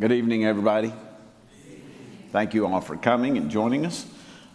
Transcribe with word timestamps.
Good 0.00 0.12
evening, 0.12 0.46
everybody. 0.46 0.94
Thank 2.32 2.54
you 2.54 2.66
all 2.66 2.80
for 2.80 2.96
coming 2.96 3.36
and 3.36 3.50
joining 3.50 3.84
us 3.84 4.06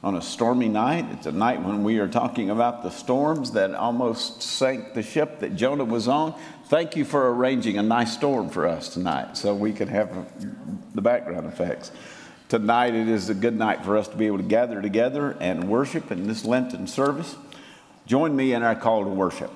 on 0.02 0.16
a 0.16 0.22
stormy 0.22 0.68
night. 0.68 1.06
It's 1.12 1.28
a 1.28 1.32
night 1.32 1.62
when 1.62 1.84
we 1.84 2.00
are 2.00 2.08
talking 2.08 2.50
about 2.50 2.82
the 2.82 2.90
storms 2.90 3.52
that 3.52 3.76
almost 3.76 4.42
sank 4.42 4.96
the 4.96 5.04
ship 5.04 5.42
that 5.42 5.56
Jonah 5.56 5.86
was 5.86 6.08
on. 6.08 6.34
Thank 6.66 6.96
you 6.96 7.06
for 7.06 7.32
arranging 7.32 7.78
a 7.78 7.84
nice 7.84 8.12
storm 8.12 8.50
for 8.50 8.66
us 8.66 8.90
tonight 8.90 9.38
so 9.38 9.54
we 9.54 9.72
could 9.72 9.88
have 9.90 10.34
the 10.96 11.02
background 11.04 11.46
effects. 11.46 11.92
Tonight, 12.50 12.96
it 12.96 13.08
is 13.08 13.30
a 13.30 13.36
good 13.36 13.56
night 13.56 13.86
for 13.86 13.98
us 13.98 14.08
to 14.08 14.18
be 14.18 14.26
able 14.26 14.38
to 14.38 14.44
gather 14.44 14.82
together 14.82 15.38
and 15.40 15.70
worship 15.70 16.12
in 16.12 16.26
this 16.26 16.44
Lenten 16.44 16.88
service. 16.88 17.36
Join 18.08 18.36
me 18.36 18.54
in 18.54 18.64
our 18.64 18.76
call 18.76 19.04
to 19.04 19.12
worship. 19.12 19.52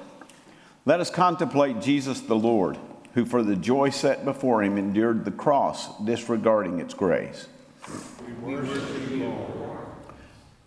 Let 0.86 1.00
us 1.00 1.10
contemplate 1.10 1.82
Jesus 1.82 2.22
the 2.22 2.36
Lord 2.36 2.78
who 3.20 3.26
for 3.26 3.44
the 3.44 3.56
joy 3.58 3.90
set 3.90 4.24
before 4.24 4.64
him 4.64 4.78
endured 4.78 5.26
the 5.26 5.32
cross, 5.32 5.90
disregarding 6.06 6.80
its 6.80 6.94
grace. 6.94 7.50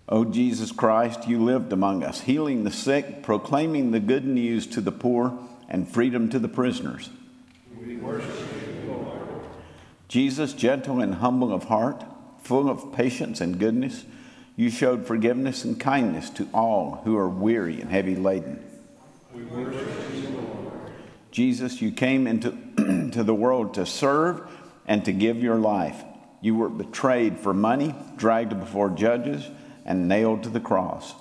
O 0.06 0.27
Jesus 0.27 0.70
Christ, 0.70 1.27
you 1.27 1.43
lived 1.43 1.73
among 1.73 2.05
us, 2.05 2.20
healing 2.20 2.65
the 2.65 2.70
sick, 2.70 3.23
proclaiming 3.23 3.91
the 3.91 4.01
good 4.01 4.27
news 4.27 4.66
to 4.66 4.83
the 4.83 4.93
poor, 4.93 5.38
and 5.66 5.88
freedom 5.88 6.29
to 6.29 6.38
the 6.38 6.48
prisoners. 6.48 7.09
We 7.83 7.96
worship 7.96 8.29
you, 8.84 8.93
Lord. 8.93 9.23
Jesus, 10.09 10.52
gentle 10.52 11.01
and 11.01 11.15
humble 11.15 11.55
of 11.55 11.65
heart, 11.65 12.05
full 12.43 12.69
of 12.69 12.93
patience 12.93 13.41
and 13.41 13.59
goodness, 13.59 14.05
you 14.57 14.69
showed 14.69 15.07
forgiveness 15.07 15.65
and 15.65 15.80
kindness 15.80 16.29
to 16.29 16.46
all 16.52 17.01
who 17.05 17.16
are 17.16 17.30
weary 17.30 17.80
and 17.80 17.91
heavy 17.91 18.15
laden. 18.15 18.62
We 19.34 19.45
worship 19.45 19.88
you, 19.88 20.02
Jesus, 21.32 21.80
you 21.80 21.91
came 21.91 22.27
into 22.27 22.50
to 23.12 23.24
the 23.24 23.34
world 23.34 23.74
to 23.74 23.86
serve 23.86 24.48
and 24.86 25.04
to 25.06 25.12
give 25.12 25.42
your 25.42 25.56
life. 25.56 26.04
You 26.42 26.54
were 26.54 26.68
betrayed 26.68 27.38
for 27.38 27.54
money, 27.54 27.95
dragged 28.16 28.60
before 28.60 28.90
judges, 28.90 29.48
and 29.87 30.09
nailed 30.09 30.42
to 30.42 30.51
the 30.51 30.60
cross. 30.60 31.15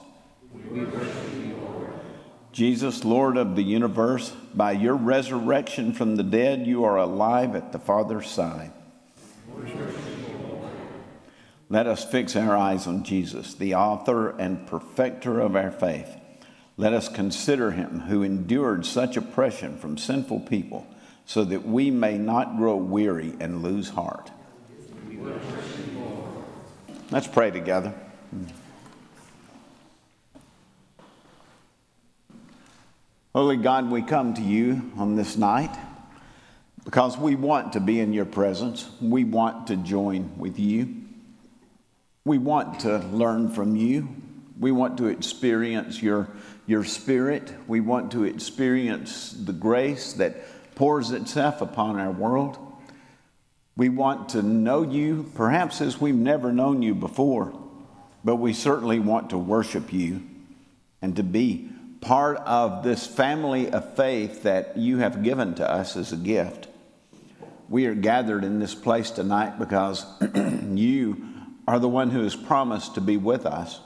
Jesus, 2.51 3.05
Lord 3.05 3.37
of 3.37 3.55
the 3.55 3.63
universe, 3.63 4.31
by 4.53 4.73
your 4.73 4.95
resurrection 4.95 5.93
from 5.93 6.17
the 6.17 6.23
dead, 6.23 6.67
you 6.67 6.83
are 6.83 6.97
alive 6.97 7.55
at 7.55 7.71
the 7.71 7.79
Father's 7.79 8.29
side. 8.29 8.73
Let 11.69 11.87
us 11.87 12.03
fix 12.03 12.35
our 12.35 12.57
eyes 12.57 12.85
on 12.85 13.05
Jesus, 13.05 13.53
the 13.53 13.75
author 13.75 14.37
and 14.37 14.67
perfecter 14.67 15.39
of 15.39 15.55
our 15.55 15.71
faith 15.71 16.17
let 16.77 16.93
us 16.93 17.09
consider 17.09 17.71
him 17.71 18.01
who 18.01 18.23
endured 18.23 18.85
such 18.85 19.17
oppression 19.17 19.77
from 19.77 19.97
sinful 19.97 20.41
people, 20.41 20.87
so 21.25 21.43
that 21.45 21.65
we 21.65 21.91
may 21.91 22.17
not 22.17 22.57
grow 22.57 22.75
weary 22.75 23.33
and 23.39 23.61
lose 23.61 23.89
heart. 23.89 24.31
Let's 27.11 27.27
pray 27.27 27.51
together. 27.51 27.93
Holy 33.33 33.57
God, 33.57 33.89
we 33.89 34.01
come 34.01 34.33
to 34.33 34.41
you 34.41 34.91
on 34.97 35.15
this 35.15 35.37
night 35.37 35.73
because 36.83 37.17
we 37.17 37.35
want 37.35 37.73
to 37.73 37.79
be 37.79 37.99
in 37.99 38.11
your 38.11 38.25
presence. 38.25 38.89
We 38.99 39.23
want 39.23 39.67
to 39.67 39.77
join 39.77 40.37
with 40.37 40.59
you. 40.59 40.95
We 42.25 42.37
want 42.37 42.81
to 42.81 42.97
learn 42.97 43.49
from 43.49 43.75
you. 43.75 44.09
We 44.59 44.71
want 44.71 44.97
to 44.97 45.07
experience 45.07 46.01
your 46.01 46.29
your 46.71 46.85
spirit. 46.85 47.53
We 47.67 47.81
want 47.81 48.13
to 48.13 48.23
experience 48.23 49.33
the 49.33 49.51
grace 49.51 50.13
that 50.13 50.37
pours 50.73 51.11
itself 51.11 51.61
upon 51.61 51.99
our 51.99 52.11
world. 52.11 52.57
We 53.75 53.89
want 53.89 54.29
to 54.29 54.41
know 54.41 54.81
you, 54.81 55.29
perhaps 55.35 55.81
as 55.81 55.99
we've 55.99 56.15
never 56.15 56.53
known 56.53 56.81
you 56.81 56.95
before, 56.95 57.53
but 58.23 58.37
we 58.37 58.53
certainly 58.53 58.99
want 58.99 59.31
to 59.31 59.37
worship 59.37 59.91
you 59.91 60.23
and 61.01 61.13
to 61.17 61.23
be 61.23 61.69
part 61.99 62.37
of 62.37 62.83
this 62.83 63.05
family 63.05 63.69
of 63.69 63.95
faith 63.97 64.43
that 64.43 64.77
you 64.77 64.99
have 64.99 65.23
given 65.23 65.53
to 65.55 65.69
us 65.69 65.97
as 65.97 66.13
a 66.13 66.17
gift. 66.17 66.67
We 67.67 67.85
are 67.85 67.95
gathered 67.95 68.45
in 68.45 68.59
this 68.59 68.75
place 68.75 69.11
tonight 69.11 69.59
because 69.59 70.05
you 70.73 71.27
are 71.67 71.79
the 71.79 71.89
one 71.89 72.11
who 72.11 72.23
has 72.23 72.35
promised 72.35 72.95
to 72.95 73.01
be 73.01 73.17
with 73.17 73.45
us. 73.45 73.81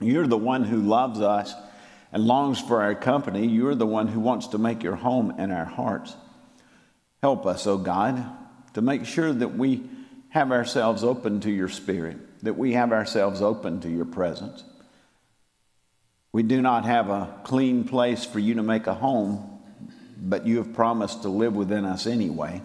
You're 0.00 0.26
the 0.26 0.36
one 0.36 0.64
who 0.64 0.80
loves 0.80 1.20
us 1.20 1.54
and 2.14 2.28
longs 2.28 2.60
for 2.60 2.80
our 2.80 2.94
company, 2.94 3.44
you're 3.44 3.74
the 3.74 3.84
one 3.84 4.06
who 4.06 4.20
wants 4.20 4.46
to 4.46 4.58
make 4.58 4.84
your 4.84 4.94
home 4.94 5.34
in 5.36 5.50
our 5.50 5.64
hearts. 5.64 6.14
Help 7.20 7.44
us, 7.44 7.66
O 7.66 7.72
oh 7.72 7.78
God, 7.78 8.24
to 8.74 8.80
make 8.80 9.04
sure 9.04 9.32
that 9.32 9.56
we 9.56 9.82
have 10.28 10.52
ourselves 10.52 11.02
open 11.02 11.40
to 11.40 11.50
your 11.50 11.68
spirit, 11.68 12.16
that 12.44 12.56
we 12.56 12.74
have 12.74 12.92
ourselves 12.92 13.42
open 13.42 13.80
to 13.80 13.90
your 13.90 14.04
presence. 14.04 14.62
We 16.32 16.44
do 16.44 16.62
not 16.62 16.84
have 16.84 17.10
a 17.10 17.40
clean 17.42 17.82
place 17.82 18.24
for 18.24 18.38
you 18.38 18.54
to 18.54 18.62
make 18.62 18.86
a 18.86 18.94
home, 18.94 19.60
but 20.16 20.46
you 20.46 20.58
have 20.58 20.72
promised 20.72 21.22
to 21.22 21.28
live 21.28 21.56
within 21.56 21.84
us 21.84 22.06
anyway. 22.06 22.62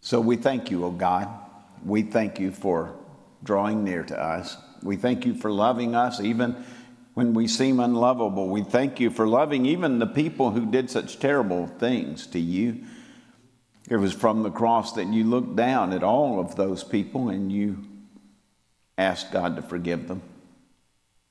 So 0.00 0.20
we 0.20 0.34
thank 0.34 0.72
you, 0.72 0.82
O 0.82 0.88
oh 0.88 0.90
God. 0.90 1.28
We 1.84 2.02
thank 2.02 2.40
you 2.40 2.50
for 2.50 2.96
drawing 3.44 3.84
near 3.84 4.02
to 4.02 4.20
us. 4.20 4.56
We 4.82 4.96
thank 4.96 5.24
you 5.24 5.34
for 5.34 5.52
loving 5.52 5.94
us 5.94 6.20
even 6.20 6.64
when 7.14 7.34
we 7.34 7.46
seem 7.46 7.80
unlovable. 7.80 8.48
We 8.48 8.62
thank 8.62 9.00
you 9.00 9.10
for 9.10 9.26
loving 9.26 9.66
even 9.66 9.98
the 9.98 10.06
people 10.06 10.50
who 10.50 10.66
did 10.66 10.90
such 10.90 11.18
terrible 11.18 11.66
things 11.66 12.26
to 12.28 12.38
you. 12.38 12.84
It 13.88 13.96
was 13.96 14.12
from 14.12 14.42
the 14.42 14.50
cross 14.50 14.92
that 14.92 15.08
you 15.08 15.24
looked 15.24 15.56
down 15.56 15.92
at 15.92 16.04
all 16.04 16.38
of 16.38 16.56
those 16.56 16.84
people 16.84 17.28
and 17.28 17.50
you 17.50 17.84
asked 18.96 19.32
God 19.32 19.56
to 19.56 19.62
forgive 19.62 20.06
them. 20.06 20.22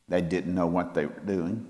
They 0.09 0.21
didn't 0.21 0.55
know 0.55 0.67
what 0.67 0.93
they 0.93 1.05
were 1.05 1.21
doing. 1.25 1.65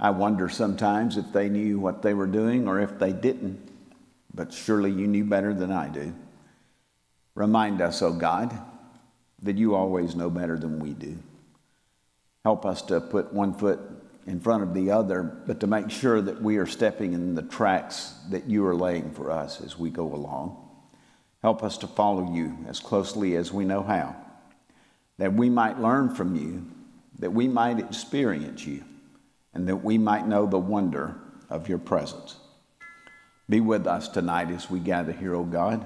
I 0.00 0.10
wonder 0.10 0.48
sometimes 0.48 1.16
if 1.16 1.32
they 1.32 1.48
knew 1.48 1.78
what 1.78 2.02
they 2.02 2.14
were 2.14 2.26
doing 2.26 2.66
or 2.66 2.80
if 2.80 2.98
they 2.98 3.12
didn't, 3.12 3.68
but 4.34 4.52
surely 4.52 4.90
you 4.90 5.06
knew 5.06 5.24
better 5.24 5.54
than 5.54 5.70
I 5.70 5.88
do. 5.88 6.12
Remind 7.34 7.80
us, 7.80 8.02
O 8.02 8.08
oh 8.08 8.12
God, 8.12 8.58
that 9.42 9.56
you 9.56 9.74
always 9.74 10.16
know 10.16 10.28
better 10.28 10.58
than 10.58 10.80
we 10.80 10.90
do. 10.90 11.18
Help 12.44 12.66
us 12.66 12.82
to 12.82 13.00
put 13.00 13.32
one 13.32 13.54
foot 13.54 13.80
in 14.26 14.40
front 14.40 14.62
of 14.62 14.74
the 14.74 14.90
other, 14.90 15.22
but 15.22 15.60
to 15.60 15.66
make 15.66 15.90
sure 15.90 16.20
that 16.20 16.42
we 16.42 16.56
are 16.56 16.66
stepping 16.66 17.12
in 17.12 17.34
the 17.34 17.42
tracks 17.42 18.14
that 18.30 18.48
you 18.48 18.64
are 18.66 18.74
laying 18.74 19.10
for 19.12 19.30
us 19.30 19.60
as 19.60 19.78
we 19.78 19.90
go 19.90 20.12
along. 20.14 20.56
Help 21.42 21.62
us 21.62 21.76
to 21.78 21.86
follow 21.86 22.32
you 22.32 22.56
as 22.68 22.80
closely 22.80 23.36
as 23.36 23.52
we 23.52 23.64
know 23.64 23.82
how, 23.82 24.16
that 25.18 25.32
we 25.32 25.50
might 25.50 25.80
learn 25.80 26.14
from 26.14 26.36
you, 26.36 26.64
that 27.18 27.32
we 27.32 27.48
might 27.48 27.78
experience 27.78 28.66
you, 28.66 28.84
and 29.54 29.68
that 29.68 29.76
we 29.76 29.98
might 29.98 30.26
know 30.26 30.46
the 30.46 30.58
wonder 30.58 31.16
of 31.50 31.68
your 31.68 31.78
presence. 31.78 32.36
Be 33.48 33.60
with 33.60 33.86
us 33.86 34.08
tonight 34.08 34.50
as 34.50 34.70
we 34.70 34.80
gather 34.80 35.12
here, 35.12 35.34
O 35.34 35.44
God, 35.44 35.84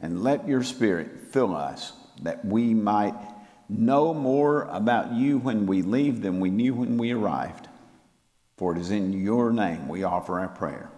and 0.00 0.22
let 0.22 0.46
your 0.46 0.62
Spirit 0.62 1.28
fill 1.30 1.54
us 1.56 1.92
that 2.22 2.44
we 2.44 2.74
might 2.74 3.14
know 3.68 4.12
more 4.12 4.62
about 4.64 5.12
you 5.12 5.38
when 5.38 5.66
we 5.66 5.82
leave 5.82 6.22
than 6.22 6.40
we 6.40 6.50
knew 6.50 6.74
when 6.74 6.98
we 6.98 7.12
arrived. 7.12 7.68
For 8.56 8.76
it 8.76 8.78
is 8.78 8.90
in 8.90 9.12
your 9.12 9.52
name 9.52 9.88
we 9.88 10.04
offer 10.04 10.38
our 10.38 10.48
prayer. 10.48 10.90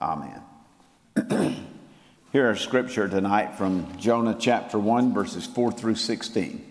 Amen. 0.00 0.42
Here 2.32 2.50
are 2.50 2.56
scripture 2.56 3.08
tonight 3.08 3.56
from 3.56 3.96
Jonah 3.98 4.36
chapter 4.38 4.78
1, 4.78 5.14
verses 5.14 5.46
4 5.46 5.72
through 5.72 5.94
16. 5.94 6.64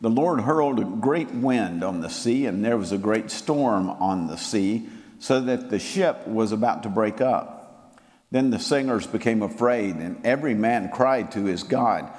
The 0.00 0.10
Lord 0.10 0.42
hurled 0.42 0.78
a 0.78 0.84
great 0.84 1.30
wind 1.30 1.82
on 1.82 2.00
the 2.00 2.10
sea, 2.10 2.46
and 2.46 2.64
there 2.64 2.76
was 2.76 2.92
a 2.92 2.98
great 2.98 3.30
storm 3.30 3.88
on 3.88 4.26
the 4.26 4.36
sea, 4.36 4.88
so 5.18 5.40
that 5.40 5.70
the 5.70 5.78
ship 5.78 6.26
was 6.26 6.52
about 6.52 6.82
to 6.82 6.88
break 6.88 7.20
up. 7.20 8.00
Then 8.30 8.50
the 8.50 8.58
singers 8.58 9.06
became 9.06 9.42
afraid, 9.42 9.96
and 9.96 10.24
every 10.24 10.54
man 10.54 10.90
cried 10.90 11.32
to 11.32 11.44
his 11.44 11.62
God 11.62 12.10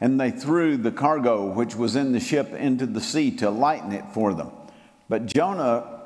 and 0.00 0.20
they 0.20 0.30
threw 0.30 0.76
the 0.76 0.92
cargo 0.92 1.44
which 1.52 1.74
was 1.74 1.96
in 1.96 2.12
the 2.12 2.20
ship 2.20 2.52
into 2.52 2.86
the 2.86 3.00
sea 3.00 3.30
to 3.36 3.50
lighten 3.50 3.92
it 3.92 4.04
for 4.12 4.32
them. 4.32 4.50
But 5.08 5.26
Jonah 5.26 6.02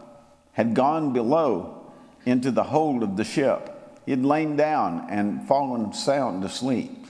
had 0.52 0.74
gone 0.74 1.12
below 1.12 1.92
into 2.24 2.50
the 2.50 2.64
hold 2.64 3.02
of 3.02 3.16
the 3.16 3.24
ship. 3.24 3.68
He 4.06 4.12
had 4.12 4.24
lain 4.24 4.56
down 4.56 5.06
and 5.10 5.46
fallen 5.46 5.92
sound 5.92 6.44
asleep. 6.44 7.06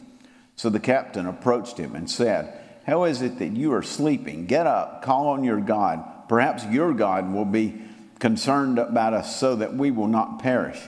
So 0.56 0.68
the 0.70 0.80
captain 0.80 1.26
approached 1.26 1.78
him 1.78 1.94
and 1.94 2.10
said, 2.10 2.58
How 2.86 3.04
is 3.04 3.22
it 3.22 3.38
that 3.38 3.52
you 3.52 3.72
are 3.72 3.82
sleeping? 3.82 4.46
Get 4.46 4.66
up, 4.66 5.02
call 5.02 5.28
on 5.28 5.44
your 5.44 5.60
God. 5.60 6.28
Perhaps 6.28 6.64
your 6.66 6.92
God 6.92 7.32
will 7.32 7.44
be 7.44 7.82
concerned 8.18 8.78
about 8.78 9.14
us 9.14 9.38
so 9.38 9.56
that 9.56 9.74
we 9.74 9.90
will 9.90 10.08
not 10.08 10.38
perish. 10.38 10.78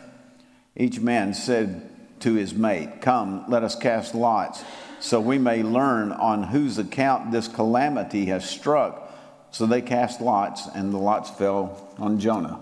Each 0.77 1.01
man 1.01 1.35
said 1.35 1.91
to 2.21 2.35
his 2.35 2.55
mate, 2.55 3.01
Come, 3.01 3.45
let 3.49 3.63
us 3.63 3.75
cast 3.77 4.15
lots 4.15 4.63
so 5.05 5.21
we 5.21 5.37
may 5.37 5.63
learn 5.63 6.13
on 6.13 6.45
whose 6.45 6.79
account 6.79 7.31
this 7.31 7.47
calamity 7.47 8.25
has 8.25 8.49
struck. 8.49 9.13
So 9.51 9.67
they 9.67 9.83
cast 9.83 10.23
lots, 10.23 10.67
and 10.67 10.95
the 10.95 10.99
lots 10.99 11.29
fell 11.29 11.95
on 11.99 12.19
Jonah. 12.19 12.59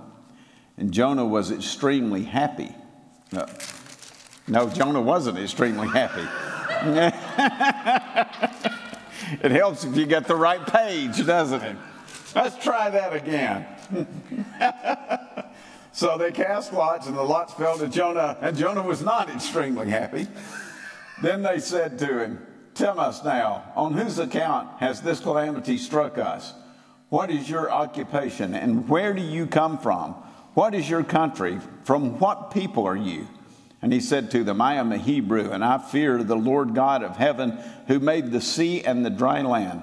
And 0.76 0.92
Jonah 0.92 1.24
was 1.24 1.52
extremely 1.52 2.24
happy. 2.24 2.74
Uh, 3.32 3.46
No, 4.48 4.68
Jonah 4.68 5.00
wasn't 5.00 5.38
extremely 5.38 5.86
happy. 5.86 6.26
it 9.40 9.52
helps 9.52 9.84
if 9.84 9.96
you 9.96 10.04
get 10.04 10.26
the 10.26 10.34
right 10.34 10.66
page, 10.66 11.24
doesn't 11.24 11.62
it? 11.62 11.76
Let's 12.34 12.60
try 12.62 12.90
that 12.90 13.14
again. 13.14 13.66
so 15.92 16.18
they 16.18 16.32
cast 16.32 16.72
lots, 16.72 17.06
and 17.06 17.16
the 17.16 17.22
lots 17.22 17.54
fell 17.54 17.78
to 17.78 17.86
Jonah, 17.86 18.36
and 18.40 18.56
Jonah 18.56 18.82
was 18.82 19.00
not 19.00 19.30
extremely 19.30 19.88
happy. 19.88 20.26
Then 21.22 21.42
they 21.42 21.60
said 21.60 21.98
to 22.00 22.19
him, 22.19 22.44
Tell 22.74 22.98
us 22.98 23.24
now, 23.24 23.72
on 23.76 23.94
whose 23.94 24.19
account 24.19 24.80
has 24.80 25.00
this 25.00 25.20
calamity 25.20 25.78
struck 25.78 26.19
us? 26.19 26.52
What 27.10 27.30
is 27.30 27.48
your 27.48 27.70
occupation, 27.70 28.54
and 28.54 28.88
where 28.88 29.14
do 29.14 29.22
you 29.22 29.46
come 29.46 29.78
from? 29.78 30.14
What 30.54 30.74
is 30.74 30.90
your 30.90 31.04
country? 31.04 31.60
From 31.84 32.19
what 32.19 32.50
people 32.50 32.86
are 32.86 32.96
you? 32.96 33.28
And 33.82 33.92
he 33.92 34.00
said 34.00 34.30
to 34.32 34.42
them, 34.42 34.60
I 34.60 34.74
am 34.74 34.90
a 34.90 34.98
Hebrew, 34.98 35.50
and 35.50 35.64
I 35.64 35.78
fear 35.78 36.24
the 36.24 36.34
Lord 36.34 36.74
God 36.74 37.04
of 37.04 37.16
heaven, 37.16 37.58
who 37.86 38.00
made 38.00 38.30
the 38.30 38.40
sea 38.40 38.82
and 38.82 39.04
the 39.04 39.10
dry 39.10 39.42
land. 39.42 39.82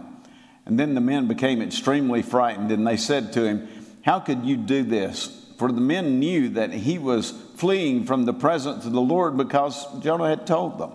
And 0.65 0.77
then 0.77 0.93
the 0.93 1.01
men 1.01 1.27
became 1.27 1.61
extremely 1.61 2.21
frightened, 2.21 2.71
and 2.71 2.85
they 2.85 2.97
said 2.97 3.31
to 3.33 3.45
him, 3.45 3.67
How 4.03 4.19
could 4.19 4.43
you 4.43 4.57
do 4.57 4.83
this? 4.83 5.45
For 5.57 5.71
the 5.71 5.81
men 5.81 6.19
knew 6.19 6.49
that 6.49 6.73
he 6.73 6.97
was 6.97 7.31
fleeing 7.55 8.05
from 8.05 8.25
the 8.25 8.33
presence 8.33 8.85
of 8.85 8.91
the 8.91 9.01
Lord 9.01 9.37
because 9.37 9.85
Jonah 10.01 10.29
had 10.29 10.45
told 10.45 10.79
them. 10.79 10.91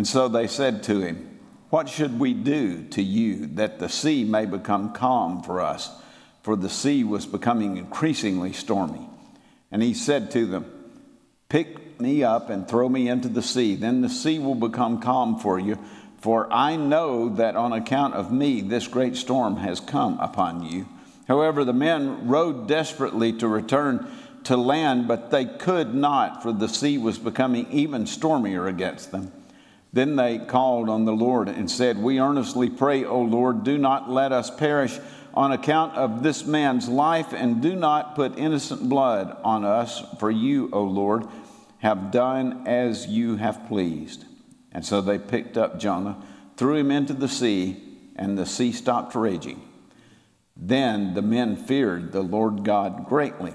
And 0.00 0.08
so 0.08 0.28
they 0.28 0.46
said 0.46 0.82
to 0.84 1.02
him, 1.02 1.38
What 1.68 1.86
should 1.86 2.18
we 2.18 2.32
do 2.32 2.84
to 2.84 3.02
you 3.02 3.48
that 3.48 3.80
the 3.80 3.90
sea 3.90 4.24
may 4.24 4.46
become 4.46 4.94
calm 4.94 5.42
for 5.42 5.60
us? 5.60 5.90
For 6.42 6.56
the 6.56 6.70
sea 6.70 7.04
was 7.04 7.26
becoming 7.26 7.76
increasingly 7.76 8.54
stormy. 8.54 9.06
And 9.70 9.82
he 9.82 9.92
said 9.92 10.30
to 10.30 10.46
them, 10.46 10.64
Pick 11.50 12.00
me 12.00 12.24
up 12.24 12.48
and 12.48 12.66
throw 12.66 12.88
me 12.88 13.10
into 13.10 13.28
the 13.28 13.42
sea. 13.42 13.76
Then 13.76 14.00
the 14.00 14.08
sea 14.08 14.38
will 14.38 14.54
become 14.54 15.02
calm 15.02 15.38
for 15.38 15.60
you. 15.60 15.78
For 16.22 16.50
I 16.50 16.76
know 16.76 17.28
that 17.36 17.54
on 17.54 17.74
account 17.74 18.14
of 18.14 18.32
me 18.32 18.62
this 18.62 18.88
great 18.88 19.16
storm 19.16 19.56
has 19.56 19.80
come 19.80 20.18
upon 20.18 20.62
you. 20.62 20.88
However, 21.28 21.62
the 21.62 21.74
men 21.74 22.26
rowed 22.26 22.66
desperately 22.66 23.34
to 23.34 23.46
return 23.46 24.10
to 24.44 24.56
land, 24.56 25.08
but 25.08 25.30
they 25.30 25.44
could 25.44 25.94
not, 25.94 26.42
for 26.42 26.54
the 26.54 26.70
sea 26.70 26.96
was 26.96 27.18
becoming 27.18 27.70
even 27.70 28.06
stormier 28.06 28.66
against 28.66 29.10
them. 29.10 29.32
Then 29.92 30.16
they 30.16 30.38
called 30.38 30.88
on 30.88 31.04
the 31.04 31.12
Lord 31.12 31.48
and 31.48 31.70
said, 31.70 31.98
We 31.98 32.20
earnestly 32.20 32.70
pray, 32.70 33.04
O 33.04 33.20
Lord, 33.20 33.64
do 33.64 33.76
not 33.76 34.08
let 34.08 34.32
us 34.32 34.50
perish 34.50 34.98
on 35.34 35.52
account 35.52 35.96
of 35.96 36.22
this 36.22 36.44
man's 36.44 36.88
life, 36.88 37.32
and 37.32 37.62
do 37.62 37.74
not 37.74 38.14
put 38.14 38.38
innocent 38.38 38.88
blood 38.88 39.36
on 39.44 39.64
us, 39.64 40.02
for 40.18 40.30
you, 40.30 40.68
O 40.72 40.82
Lord, 40.82 41.26
have 41.78 42.10
done 42.10 42.66
as 42.66 43.06
you 43.06 43.36
have 43.36 43.66
pleased. 43.68 44.24
And 44.72 44.84
so 44.84 45.00
they 45.00 45.18
picked 45.18 45.56
up 45.56 45.78
Jonah, 45.78 46.22
threw 46.56 46.76
him 46.76 46.90
into 46.90 47.12
the 47.12 47.28
sea, 47.28 47.82
and 48.16 48.36
the 48.36 48.46
sea 48.46 48.72
stopped 48.72 49.14
raging. 49.14 49.62
Then 50.56 51.14
the 51.14 51.22
men 51.22 51.56
feared 51.56 52.12
the 52.12 52.22
Lord 52.22 52.64
God 52.64 53.06
greatly, 53.06 53.54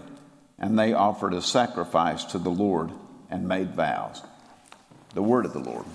and 0.57 0.77
they 0.79 0.93
offered 0.93 1.33
a 1.33 1.41
sacrifice 1.41 2.23
to 2.25 2.39
the 2.39 2.49
Lord 2.49 2.91
and 3.29 3.47
made 3.47 3.75
vows. 3.75 4.21
The 5.13 5.21
word 5.21 5.45
of 5.45 5.53
the 5.53 5.59
Lord. 5.59 5.85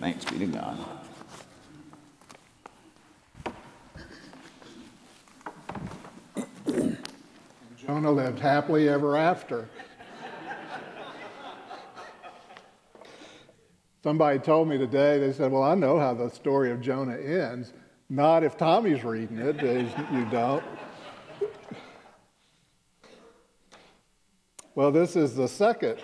Thanks 0.00 0.24
be 0.26 0.38
to 0.38 0.46
God. 0.46 0.78
Jonah 7.76 8.10
lived 8.12 8.38
happily 8.38 8.88
ever 8.88 9.16
after. 9.16 9.68
Somebody 14.04 14.38
told 14.38 14.68
me 14.68 14.78
today, 14.78 15.18
they 15.18 15.32
said, 15.32 15.50
Well, 15.50 15.64
I 15.64 15.74
know 15.74 15.98
how 15.98 16.14
the 16.14 16.28
story 16.28 16.70
of 16.70 16.80
Jonah 16.80 17.16
ends. 17.16 17.72
Not 18.08 18.44
if 18.44 18.56
Tommy's 18.56 19.02
reading 19.04 19.38
it, 19.38 19.60
you 20.12 20.24
don't. 20.30 20.62
Well, 24.74 24.92
this 24.92 25.16
is 25.16 25.34
the 25.34 25.48
second 25.48 25.98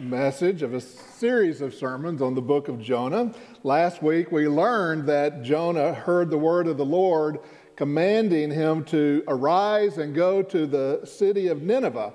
message 0.00 0.62
of 0.62 0.72
a 0.72 0.80
series 0.80 1.60
of 1.60 1.74
sermons 1.74 2.22
on 2.22 2.34
the 2.34 2.40
book 2.40 2.68
of 2.68 2.80
Jonah. 2.80 3.34
Last 3.62 4.02
week 4.02 4.32
we 4.32 4.48
learned 4.48 5.06
that 5.08 5.42
Jonah 5.42 5.92
heard 5.92 6.30
the 6.30 6.38
word 6.38 6.66
of 6.66 6.78
the 6.78 6.84
Lord 6.84 7.38
commanding 7.76 8.50
him 8.50 8.84
to 8.84 9.22
arise 9.28 9.98
and 9.98 10.14
go 10.14 10.42
to 10.42 10.66
the 10.66 11.04
city 11.04 11.48
of 11.48 11.62
Nineveh. 11.62 12.14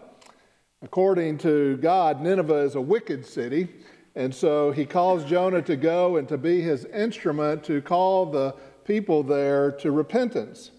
According 0.81 1.37
to 1.39 1.77
God, 1.77 2.21
Nineveh 2.21 2.63
is 2.63 2.75
a 2.75 2.81
wicked 2.81 3.25
city, 3.25 3.67
and 4.15 4.33
so 4.33 4.71
he 4.71 4.85
calls 4.85 5.23
Jonah 5.23 5.61
to 5.61 5.75
go 5.75 6.17
and 6.17 6.27
to 6.27 6.37
be 6.37 6.61
his 6.61 6.85
instrument 6.85 7.63
to 7.65 7.81
call 7.81 8.25
the 8.25 8.55
people 8.83 9.21
there 9.21 9.71
to 9.71 9.91
repentance. 9.91 10.71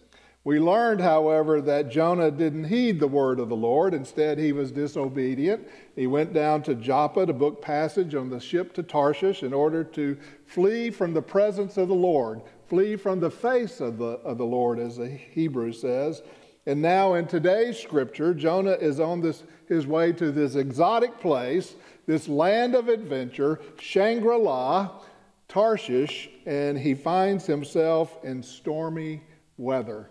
We 0.46 0.60
learned, 0.60 1.00
however, 1.00 1.60
that 1.62 1.90
Jonah 1.90 2.30
didn't 2.30 2.66
heed 2.66 3.00
the 3.00 3.08
word 3.08 3.40
of 3.40 3.48
the 3.48 3.56
Lord. 3.56 3.92
Instead, 3.92 4.38
he 4.38 4.52
was 4.52 4.70
disobedient. 4.70 5.66
He 5.96 6.06
went 6.06 6.32
down 6.32 6.62
to 6.62 6.76
Joppa 6.76 7.26
to 7.26 7.32
book 7.32 7.60
passage 7.60 8.14
on 8.14 8.30
the 8.30 8.38
ship 8.38 8.72
to 8.74 8.84
Tarshish 8.84 9.42
in 9.42 9.52
order 9.52 9.82
to 9.82 10.16
flee 10.44 10.90
from 10.90 11.12
the 11.12 11.20
presence 11.20 11.76
of 11.78 11.88
the 11.88 11.96
Lord, 11.96 12.42
flee 12.68 12.94
from 12.94 13.18
the 13.18 13.28
face 13.28 13.80
of 13.80 13.98
the, 13.98 14.20
of 14.22 14.38
the 14.38 14.44
Lord, 14.44 14.78
as 14.78 14.98
the 14.98 15.08
Hebrew 15.08 15.72
says. 15.72 16.22
And 16.64 16.80
now, 16.80 17.14
in 17.14 17.26
today's 17.26 17.76
scripture, 17.76 18.32
Jonah 18.32 18.78
is 18.80 19.00
on 19.00 19.20
this, 19.20 19.42
his 19.68 19.84
way 19.88 20.12
to 20.12 20.30
this 20.30 20.54
exotic 20.54 21.18
place, 21.18 21.74
this 22.06 22.28
land 22.28 22.76
of 22.76 22.86
adventure, 22.86 23.58
Shangri 23.80 24.38
La, 24.38 25.00
Tarshish, 25.48 26.30
and 26.46 26.78
he 26.78 26.94
finds 26.94 27.46
himself 27.46 28.16
in 28.22 28.44
stormy 28.44 29.24
weather. 29.58 30.08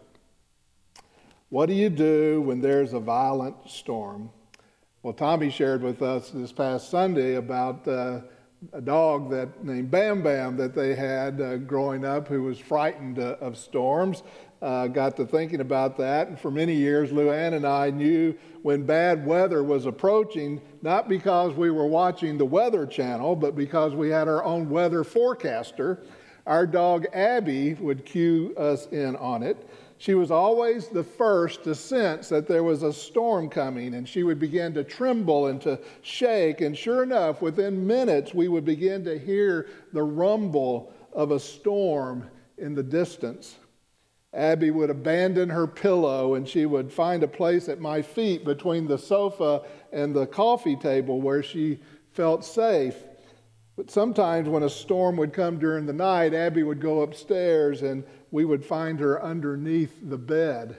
What 1.56 1.68
do 1.68 1.74
you 1.74 1.90
do 1.90 2.42
when 2.42 2.60
there's 2.60 2.92
a 2.92 3.00
violent 3.00 3.56
storm? 3.70 4.30
Well, 5.04 5.14
Tommy 5.14 5.50
shared 5.50 5.82
with 5.84 6.02
us 6.02 6.30
this 6.30 6.52
past 6.52 6.90
Sunday 6.90 7.36
about 7.36 7.88
uh, 7.88 8.20
a 8.74 8.82
dog 8.82 9.32
that 9.32 9.64
named 9.64 9.90
Bam 9.90 10.22
Bam 10.22 10.58
that 10.58 10.76
they 10.76 10.96
had 10.96 11.40
uh, 11.40 11.56
growing 11.56 12.04
up 12.04 12.28
who 12.28 12.44
was 12.44 12.60
frightened 12.60 13.20
uh, 13.20 13.38
of 13.40 13.58
storms. 13.58 14.24
Uh, 14.62 14.88
got 14.88 15.16
to 15.16 15.26
thinking 15.26 15.62
about 15.62 15.96
that, 15.96 16.28
and 16.28 16.38
for 16.38 16.52
many 16.52 16.76
years, 16.76 17.12
Luann 17.12 17.54
and 17.54 17.66
I 17.66 17.90
knew 17.90 18.36
when 18.62 18.86
bad 18.86 19.26
weather 19.26 19.64
was 19.64 19.86
approaching, 19.86 20.60
not 20.82 21.08
because 21.08 21.54
we 21.54 21.72
were 21.72 21.88
watching 21.88 22.38
the 22.38 22.44
Weather 22.44 22.86
Channel, 22.86 23.34
but 23.34 23.56
because 23.56 23.96
we 23.96 24.10
had 24.10 24.28
our 24.28 24.44
own 24.44 24.70
weather 24.70 25.06
forecaster. 25.06 26.04
Our 26.46 26.68
dog 26.68 27.06
Abby 27.14 27.76
would 27.76 28.06
cue 28.06 28.54
us 28.58 28.88
in 28.88 29.16
on 29.16 29.42
it. 29.42 29.70
She 29.98 30.14
was 30.14 30.30
always 30.30 30.88
the 30.88 31.04
first 31.04 31.64
to 31.64 31.74
sense 31.74 32.30
that 32.30 32.48
there 32.48 32.64
was 32.64 32.84
a 32.84 32.92
storm 32.92 33.50
coming, 33.50 33.94
and 33.94 34.08
she 34.08 34.24
would 34.24 34.40
begin 34.40 34.74
to 34.74 34.84
tremble 34.84 35.48
and 35.48 35.62
to 35.62 35.80
shake. 36.02 36.62
And 36.62 36.78
sure 36.78 37.02
enough, 37.02 37.42
within 37.42 37.88
minutes, 37.88 38.34
we 38.34 38.48
would 38.48 38.66
begin 38.66 39.06
to 39.06 39.18
hear 39.18 39.68
the 39.94 40.04
rumble 40.04 40.92
of 41.14 41.32
a 41.32 41.40
storm 41.40 42.30
in 42.58 42.76
the 42.76 42.84
distance. 42.84 43.56
Abby 44.34 44.70
would 44.70 44.90
abandon 44.90 45.50
her 45.50 45.66
pillow 45.66 46.36
and 46.36 46.48
she 46.48 46.66
would 46.66 46.92
find 46.92 47.24
a 47.24 47.28
place 47.28 47.70
at 47.70 47.80
my 47.80 48.02
feet 48.02 48.44
between 48.44 48.86
the 48.86 48.98
sofa 48.98 49.62
and 49.94 50.14
the 50.14 50.28
coffee 50.28 50.76
table 50.76 51.22
where 51.22 51.42
she 51.42 51.80
felt 52.12 52.44
safe. 52.44 52.96
But 53.78 53.90
sometimes 53.90 54.50
when 54.50 54.64
a 54.64 54.70
storm 54.70 55.16
would 55.18 55.34
come 55.34 55.58
during 55.58 55.86
the 55.86 55.94
night, 55.94 56.34
Abby 56.34 56.64
would 56.64 56.82
go 56.82 57.02
upstairs 57.02 57.82
and 57.82 58.04
we 58.36 58.44
would 58.44 58.66
find 58.66 59.00
her 59.00 59.24
underneath 59.24 59.98
the 60.04 60.18
bed. 60.18 60.76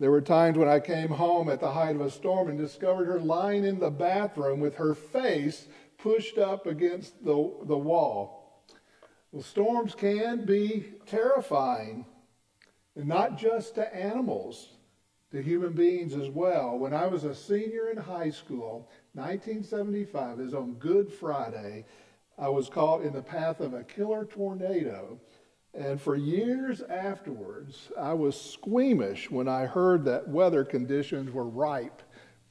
There 0.00 0.10
were 0.10 0.20
times 0.20 0.58
when 0.58 0.66
I 0.66 0.80
came 0.80 1.10
home 1.10 1.48
at 1.48 1.60
the 1.60 1.70
height 1.70 1.94
of 1.94 2.00
a 2.00 2.10
storm 2.10 2.48
and 2.48 2.58
discovered 2.58 3.04
her 3.04 3.20
lying 3.20 3.64
in 3.64 3.78
the 3.78 3.92
bathroom 3.92 4.58
with 4.58 4.74
her 4.74 4.92
face 4.92 5.68
pushed 5.98 6.36
up 6.36 6.66
against 6.66 7.24
the, 7.24 7.52
the 7.62 7.78
wall. 7.78 8.64
Well, 9.30 9.44
storms 9.44 9.94
can 9.94 10.44
be 10.44 10.86
terrifying, 11.06 12.06
and 12.96 13.06
not 13.06 13.38
just 13.38 13.76
to 13.76 13.94
animals, 13.94 14.70
to 15.30 15.40
human 15.40 15.74
beings 15.74 16.16
as 16.16 16.28
well. 16.28 16.76
When 16.76 16.92
I 16.92 17.06
was 17.06 17.22
a 17.22 17.36
senior 17.36 17.88
in 17.88 17.98
high 17.98 18.30
school, 18.30 18.90
1975, 19.12 20.40
is 20.40 20.54
on 20.54 20.74
Good 20.80 21.12
Friday, 21.12 21.84
I 22.36 22.48
was 22.48 22.68
caught 22.68 23.02
in 23.02 23.12
the 23.12 23.22
path 23.22 23.60
of 23.60 23.74
a 23.74 23.84
killer 23.84 24.24
tornado 24.24 25.20
and 25.76 26.00
for 26.00 26.14
years 26.14 26.82
afterwards, 26.82 27.90
I 27.98 28.12
was 28.12 28.40
squeamish 28.40 29.28
when 29.30 29.48
I 29.48 29.66
heard 29.66 30.04
that 30.04 30.28
weather 30.28 30.64
conditions 30.64 31.32
were 31.32 31.48
ripe 31.48 32.02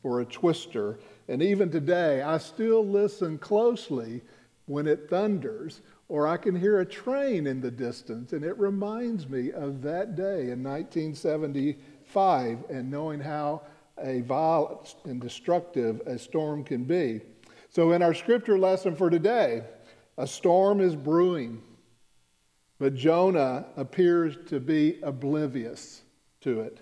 for 0.02 0.20
a 0.20 0.26
twister. 0.26 1.00
And 1.30 1.42
even 1.42 1.72
today, 1.72 2.22
I 2.22 2.38
still 2.38 2.86
listen 2.86 3.38
closely 3.38 4.22
when 4.66 4.88
it 4.88 5.10
thunders, 5.10 5.80
or 6.10 6.28
I 6.28 6.38
can 6.38 6.56
hear 6.56 6.80
a 6.80 6.86
train 6.86 7.48
in 7.48 7.62
the 7.62 7.72
distance, 7.72 8.34
and 8.34 8.44
it 8.44 8.58
reminds 8.60 9.30
me 9.30 9.52
of 9.52 9.82
that 9.84 10.16
day 10.16 10.52
in 10.52 10.62
1975 10.62 12.66
and 12.70 12.92
knowing 12.92 13.22
how 13.22 13.62
a 13.98 14.22
violent 14.22 14.96
and 15.06 15.22
destructive 15.22 16.02
a 16.06 16.20
storm 16.20 16.64
can 16.64 16.84
be. 16.84 17.22
So, 17.70 17.94
in 17.94 18.02
our 18.02 18.14
scripture 18.14 18.60
lesson 18.60 18.96
for 18.96 19.10
today, 19.10 19.64
a 20.18 20.28
storm 20.28 20.82
is 20.82 20.96
brewing, 20.96 21.62
but 22.80 22.96
Jonah 22.96 23.66
appears 23.78 24.38
to 24.48 24.60
be 24.60 25.00
oblivious 25.04 26.02
to 26.42 26.62
it. 26.62 26.80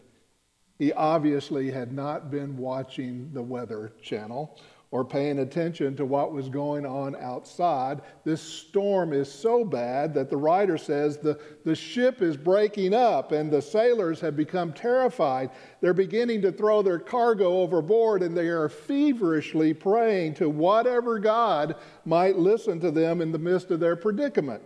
He 0.79 0.91
obviously 0.93 1.69
had 1.69 1.91
not 1.91 2.31
been 2.31 2.57
watching 2.57 3.29
the 3.33 3.43
Weather 3.43 3.93
Channel 4.01 4.57
or 4.91 5.05
paying 5.05 5.39
attention 5.39 5.95
to 5.95 6.05
what 6.05 6.33
was 6.33 6.49
going 6.49 6.85
on 6.85 7.15
outside. 7.15 8.01
This 8.25 8.41
storm 8.41 9.13
is 9.13 9.31
so 9.31 9.63
bad 9.63 10.13
that 10.13 10.29
the 10.29 10.35
writer 10.35 10.77
says 10.77 11.17
the, 11.17 11.39
the 11.63 11.75
ship 11.75 12.21
is 12.21 12.35
breaking 12.35 12.93
up 12.93 13.31
and 13.31 13.49
the 13.49 13.61
sailors 13.61 14.19
have 14.19 14.35
become 14.35 14.73
terrified. 14.73 15.49
They're 15.79 15.93
beginning 15.93 16.41
to 16.41 16.51
throw 16.51 16.81
their 16.81 16.99
cargo 16.99 17.61
overboard 17.61 18.21
and 18.21 18.35
they 18.35 18.49
are 18.49 18.67
feverishly 18.67 19.73
praying 19.73 20.33
to 20.35 20.49
whatever 20.49 21.19
God 21.19 21.75
might 22.03 22.37
listen 22.37 22.81
to 22.81 22.91
them 22.91 23.21
in 23.21 23.31
the 23.31 23.39
midst 23.39 23.71
of 23.71 23.79
their 23.79 23.95
predicament. 23.95 24.61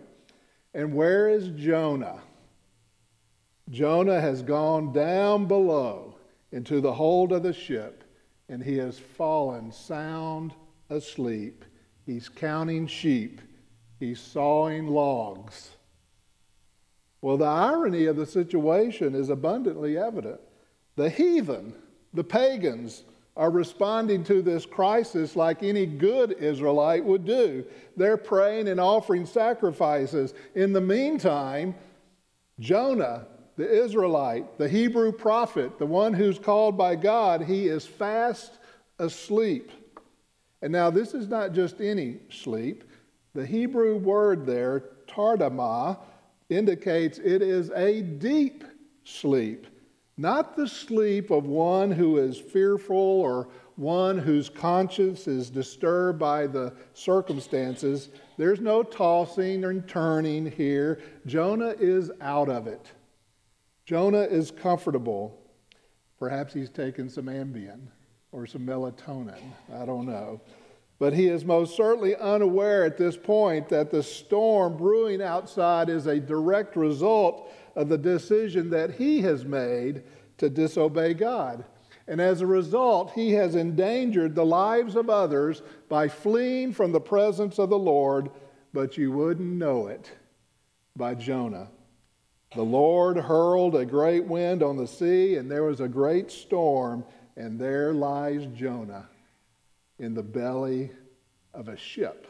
And 0.76 0.92
where 0.92 1.30
is 1.30 1.48
Jonah? 1.56 2.20
Jonah 3.70 4.20
has 4.20 4.42
gone 4.42 4.92
down 4.92 5.46
below 5.46 6.16
into 6.52 6.82
the 6.82 6.92
hold 6.92 7.32
of 7.32 7.42
the 7.42 7.54
ship 7.54 8.04
and 8.50 8.62
he 8.62 8.76
has 8.76 8.98
fallen 8.98 9.72
sound 9.72 10.52
asleep. 10.90 11.64
He's 12.04 12.28
counting 12.28 12.86
sheep, 12.86 13.40
he's 13.98 14.20
sawing 14.20 14.88
logs. 14.88 15.70
Well, 17.22 17.38
the 17.38 17.46
irony 17.46 18.04
of 18.04 18.16
the 18.16 18.26
situation 18.26 19.14
is 19.14 19.30
abundantly 19.30 19.96
evident. 19.96 20.42
The 20.96 21.08
heathen, 21.08 21.72
the 22.12 22.22
pagans, 22.22 23.02
are 23.36 23.50
responding 23.50 24.24
to 24.24 24.42
this 24.42 24.64
crisis 24.64 25.36
like 25.36 25.62
any 25.62 25.86
good 25.86 26.32
Israelite 26.32 27.04
would 27.04 27.24
do. 27.24 27.64
They're 27.96 28.16
praying 28.16 28.68
and 28.68 28.80
offering 28.80 29.26
sacrifices. 29.26 30.34
In 30.54 30.72
the 30.72 30.80
meantime, 30.80 31.74
Jonah 32.58 33.26
the 33.56 33.84
Israelite, 33.84 34.58
the 34.58 34.68
Hebrew 34.68 35.10
prophet, 35.10 35.78
the 35.78 35.86
one 35.86 36.12
who's 36.12 36.38
called 36.38 36.76
by 36.76 36.94
God, 36.94 37.42
he 37.42 37.68
is 37.68 37.86
fast 37.86 38.58
asleep. 38.98 39.72
And 40.62 40.72
now, 40.72 40.90
this 40.90 41.14
is 41.14 41.28
not 41.28 41.52
just 41.52 41.80
any 41.80 42.18
sleep. 42.30 42.84
The 43.34 43.46
Hebrew 43.46 43.96
word 43.96 44.46
there, 44.46 44.84
tardama, 45.06 45.98
indicates 46.48 47.18
it 47.18 47.42
is 47.42 47.70
a 47.70 48.02
deep 48.02 48.64
sleep, 49.04 49.66
not 50.16 50.56
the 50.56 50.66
sleep 50.66 51.30
of 51.30 51.44
one 51.46 51.90
who 51.90 52.16
is 52.18 52.38
fearful 52.38 52.96
or 52.96 53.48
one 53.76 54.16
whose 54.16 54.48
conscience 54.48 55.28
is 55.28 55.50
disturbed 55.50 56.18
by 56.18 56.46
the 56.46 56.72
circumstances. 56.94 58.08
There's 58.38 58.60
no 58.60 58.82
tossing 58.82 59.64
and 59.64 59.86
turning 59.86 60.50
here. 60.50 61.02
Jonah 61.26 61.74
is 61.78 62.10
out 62.22 62.48
of 62.48 62.66
it. 62.66 62.92
Jonah 63.84 64.22
is 64.22 64.50
comfortable. 64.50 65.38
Perhaps 66.18 66.54
he's 66.54 66.70
taken 66.70 67.10
some 67.10 67.26
Ambien 67.26 67.80
or 68.32 68.46
some 68.46 68.66
melatonin. 68.66 69.52
I 69.72 69.84
don't 69.84 70.06
know. 70.06 70.40
But 70.98 71.12
he 71.12 71.28
is 71.28 71.44
most 71.44 71.76
certainly 71.76 72.16
unaware 72.16 72.84
at 72.84 72.96
this 72.96 73.16
point 73.16 73.68
that 73.68 73.90
the 73.90 74.02
storm 74.02 74.76
brewing 74.76 75.20
outside 75.20 75.90
is 75.90 76.06
a 76.06 76.18
direct 76.18 76.74
result 76.74 77.50
of 77.74 77.88
the 77.88 77.98
decision 77.98 78.70
that 78.70 78.92
he 78.92 79.20
has 79.20 79.44
made 79.44 80.04
to 80.38 80.48
disobey 80.48 81.12
God. 81.12 81.64
And 82.08 82.20
as 82.20 82.40
a 82.40 82.46
result, 82.46 83.12
he 83.12 83.32
has 83.32 83.56
endangered 83.56 84.34
the 84.34 84.46
lives 84.46 84.96
of 84.96 85.10
others 85.10 85.60
by 85.88 86.08
fleeing 86.08 86.72
from 86.72 86.92
the 86.92 87.00
presence 87.00 87.58
of 87.58 87.68
the 87.68 87.78
Lord, 87.78 88.30
but 88.72 88.96
you 88.96 89.12
wouldn't 89.12 89.52
know 89.52 89.88
it 89.88 90.10
by 90.94 91.14
Jonah. 91.14 91.68
The 92.54 92.62
Lord 92.62 93.18
hurled 93.18 93.74
a 93.74 93.84
great 93.84 94.24
wind 94.24 94.62
on 94.62 94.76
the 94.76 94.86
sea, 94.86 95.36
and 95.36 95.50
there 95.50 95.64
was 95.64 95.80
a 95.80 95.88
great 95.88 96.30
storm, 96.30 97.04
and 97.36 97.58
there 97.58 97.92
lies 97.92 98.46
Jonah 98.54 99.08
in 99.98 100.14
the 100.14 100.22
belly 100.22 100.90
of 101.54 101.68
a 101.68 101.76
ship. 101.76 102.26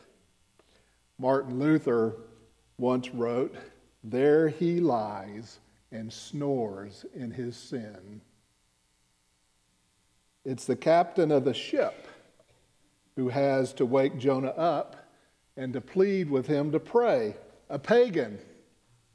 Martin 1.18 1.58
Luther 1.58 2.16
once 2.78 3.10
wrote, 3.10 3.54
There 4.04 4.48
he 4.48 4.80
lies 4.80 5.58
and 5.90 6.12
snores 6.12 7.04
in 7.14 7.30
his 7.30 7.56
sin. 7.56 8.20
It's 10.44 10.64
the 10.64 10.76
captain 10.76 11.32
of 11.32 11.44
the 11.44 11.54
ship 11.54 12.06
who 13.16 13.30
has 13.30 13.72
to 13.74 13.86
wake 13.86 14.18
Jonah 14.18 14.48
up 14.48 14.96
and 15.56 15.72
to 15.72 15.80
plead 15.80 16.30
with 16.30 16.46
him 16.46 16.70
to 16.72 16.78
pray, 16.78 17.34
a 17.68 17.78
pagan 17.78 18.38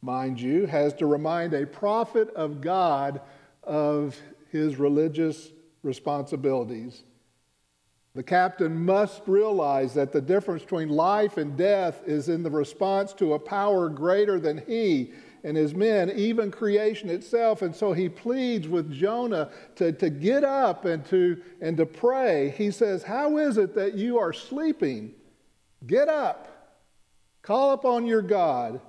mind 0.02 0.42
you, 0.42 0.66
has 0.66 0.94
to 0.96 1.06
remind 1.06 1.54
a 1.54 1.66
prophet 1.66 2.30
of 2.36 2.60
God 2.60 3.22
of 3.64 4.20
his 4.52 4.78
religious 4.78 5.50
responsibilities. 5.84 7.04
The 8.14 8.24
captain 8.24 8.86
must 8.86 9.22
realize 9.26 9.94
that 9.94 10.12
the 10.12 10.22
difference 10.22 10.64
between 10.64 10.90
life 10.90 11.38
and 11.38 11.56
death 11.56 12.02
is 12.06 12.28
in 12.28 12.44
the 12.44 12.50
response 12.50 13.14
to 13.14 13.34
a 13.34 13.40
power 13.40 13.88
greater 13.88 14.40
than 14.40 14.64
he 14.68 15.14
and 15.44 15.56
his 15.56 15.74
men, 15.74 16.12
even 16.12 16.52
creation 16.52 17.10
itself. 17.10 17.62
And 17.62 17.76
so 17.76 17.94
he 17.94 18.10
pleads 18.10 18.68
with 18.68 18.92
Jonah 18.92 19.50
to, 19.76 19.94
to 19.94 20.10
get 20.10 20.44
up 20.44 20.86
and 20.86 21.06
to, 21.06 21.42
and 21.62 21.78
to 21.78 21.86
pray. 21.86 22.54
He 22.58 22.70
says, 22.70 23.02
How 23.04 23.38
is 23.38 23.58
it 23.58 23.74
that 23.76 23.94
you 23.94 24.20
are 24.20 24.34
sleeping? 24.34 25.14
Get 25.88 26.10
up, 26.10 26.76
call 27.42 27.72
upon 27.72 28.06
your 28.06 28.22
God. 28.22 28.82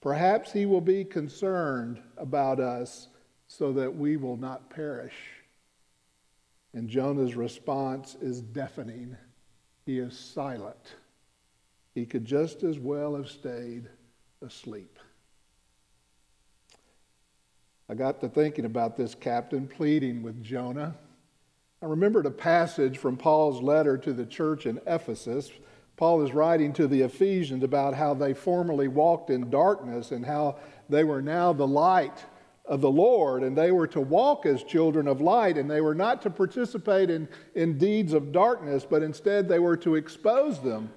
Perhaps 0.00 0.50
he 0.52 0.64
will 0.64 0.80
be 0.80 1.04
concerned 1.04 2.00
about 2.16 2.58
us 2.58 3.08
so 3.46 3.72
that 3.74 3.94
we 3.94 4.16
will 4.16 4.38
not 4.38 4.70
perish. 4.70 5.14
And 6.72 6.88
Jonah's 6.88 7.34
response 7.34 8.16
is 8.20 8.40
deafening. 8.40 9.16
He 9.86 9.98
is 9.98 10.18
silent. 10.18 10.94
He 11.94 12.06
could 12.06 12.24
just 12.24 12.62
as 12.62 12.78
well 12.78 13.16
have 13.16 13.28
stayed 13.28 13.88
asleep. 14.40 14.98
I 17.88 17.94
got 17.94 18.20
to 18.20 18.28
thinking 18.28 18.64
about 18.64 18.96
this 18.96 19.16
captain 19.16 19.66
pleading 19.66 20.22
with 20.22 20.44
Jonah. 20.44 20.94
I 21.82 21.86
remembered 21.86 22.26
a 22.26 22.30
passage 22.30 22.98
from 22.98 23.16
Paul's 23.16 23.60
letter 23.60 23.98
to 23.98 24.12
the 24.12 24.26
church 24.26 24.66
in 24.66 24.80
Ephesus 24.86 25.50
Paul 26.00 26.22
is 26.22 26.32
writing 26.32 26.72
to 26.72 26.86
the 26.86 27.02
Ephesians 27.02 27.62
about 27.62 27.92
how 27.92 28.14
they 28.14 28.32
formerly 28.32 28.88
walked 28.88 29.28
in 29.28 29.50
darkness 29.50 30.12
and 30.12 30.24
how 30.24 30.56
they 30.88 31.04
were 31.04 31.20
now 31.20 31.52
the 31.52 31.66
light 31.66 32.24
of 32.70 32.80
the 32.80 32.90
Lord, 32.90 33.42
and 33.42 33.58
they 33.58 33.72
were 33.72 33.88
to 33.88 34.00
walk 34.00 34.46
as 34.46 34.62
children 34.62 35.08
of 35.08 35.20
light, 35.20 35.58
and 35.58 35.68
they 35.68 35.80
were 35.80 35.94
not 35.94 36.22
to 36.22 36.30
participate 36.30 37.10
in, 37.10 37.28
in 37.56 37.76
deeds 37.76 38.12
of 38.12 38.30
darkness, 38.30 38.86
but 38.88 39.02
instead 39.02 39.48
they 39.48 39.58
were 39.58 39.76
to 39.78 39.96
expose 39.96 40.62
them. 40.62 40.88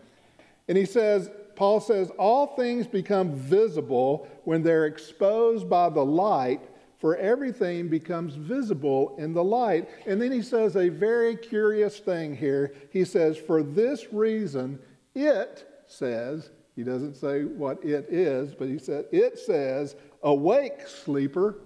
And 0.68 0.78
he 0.78 0.86
says, 0.86 1.32
Paul 1.56 1.80
says, 1.80 2.12
all 2.12 2.56
things 2.56 2.86
become 2.86 3.34
visible 3.34 4.28
when 4.44 4.62
they're 4.62 4.86
exposed 4.86 5.68
by 5.68 5.90
the 5.90 6.06
light, 6.06 6.62
for 7.00 7.18
everything 7.18 7.90
becomes 7.90 8.36
visible 8.36 9.16
in 9.18 9.34
the 9.34 9.44
light. 9.44 9.90
And 10.06 10.22
then 10.22 10.32
he 10.32 10.44
says 10.44 10.78
a 10.78 10.90
very 10.90 11.36
curious 11.36 11.98
thing 11.98 12.38
here. 12.38 12.76
He 12.92 13.04
says, 13.04 13.36
For 13.36 13.64
this 13.64 14.14
reason, 14.14 14.78
it 15.16 15.68
says, 15.88 16.52
he 16.76 16.84
doesn't 16.84 17.16
say 17.16 17.44
what 17.44 17.84
it 17.84 18.06
is, 18.10 18.56
but 18.56 18.68
he 18.68 18.78
said, 18.78 19.06
it 19.12 19.38
says, 19.38 19.96
Awake, 20.24 20.88
sleeper, 20.88 21.60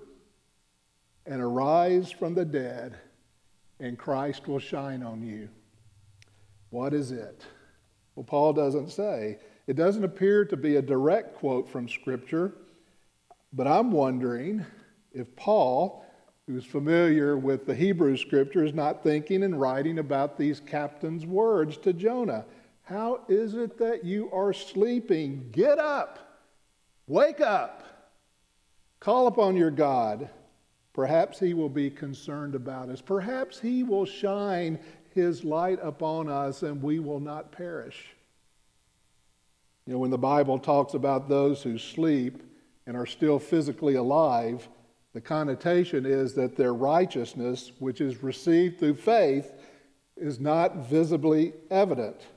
and 1.27 1.41
arise 1.41 2.11
from 2.11 2.33
the 2.33 2.45
dead, 2.45 2.97
and 3.79 3.97
Christ 3.97 4.47
will 4.47 4.59
shine 4.59 5.03
on 5.03 5.21
you. 5.21 5.47
What 6.71 6.93
is 6.93 7.11
it? 7.11 7.45
Well, 8.15 8.23
Paul 8.23 8.53
doesn't 8.53 8.89
say. 8.89 9.37
It 9.67 9.75
doesn't 9.75 10.03
appear 10.03 10.43
to 10.45 10.57
be 10.57 10.77
a 10.77 10.81
direct 10.81 11.35
quote 11.35 11.69
from 11.69 11.87
Scripture, 11.87 12.53
but 13.53 13.67
I'm 13.67 13.91
wondering 13.91 14.65
if 15.11 15.35
Paul, 15.35 16.03
who's 16.47 16.65
familiar 16.65 17.37
with 17.37 17.65
the 17.65 17.75
Hebrew 17.75 18.17
Scripture, 18.17 18.63
is 18.63 18.73
not 18.73 19.03
thinking 19.03 19.43
and 19.43 19.59
writing 19.59 19.99
about 19.99 20.37
these 20.37 20.59
captain's 20.59 21.25
words 21.25 21.77
to 21.77 21.93
Jonah. 21.93 22.45
How 22.83 23.21
is 23.27 23.53
it 23.53 23.77
that 23.77 24.03
you 24.03 24.31
are 24.31 24.53
sleeping? 24.53 25.49
Get 25.51 25.77
up, 25.77 26.47
wake 27.05 27.41
up, 27.41 27.83
call 28.99 29.27
upon 29.27 29.55
your 29.55 29.71
God. 29.71 30.29
Perhaps 30.93 31.39
He 31.39 31.53
will 31.53 31.69
be 31.69 31.89
concerned 31.89 32.55
about 32.55 32.89
us. 32.89 33.01
Perhaps 33.01 33.59
He 33.59 33.83
will 33.83 34.05
shine 34.05 34.79
His 35.13 35.43
light 35.43 35.79
upon 35.81 36.29
us 36.29 36.63
and 36.63 36.81
we 36.81 36.99
will 36.99 37.19
not 37.19 37.51
perish. 37.51 38.15
You 39.85 39.93
know, 39.93 39.99
when 39.99 40.11
the 40.11 40.17
Bible 40.17 40.59
talks 40.59 40.95
about 40.95 41.29
those 41.29 41.63
who 41.63 41.77
sleep 41.77 42.43
and 42.85 42.97
are 42.97 43.05
still 43.05 43.39
physically 43.39 43.95
alive, 43.95 44.67
the 45.13 45.21
connotation 45.21 46.05
is 46.05 46.33
that 46.33 46.55
their 46.57 46.73
righteousness, 46.73 47.71
which 47.79 48.01
is 48.01 48.21
received 48.21 48.79
through 48.79 48.95
faith, 48.95 49.53
is 50.17 50.39
not 50.39 50.87
visibly 50.89 51.53
evident. 51.69 52.27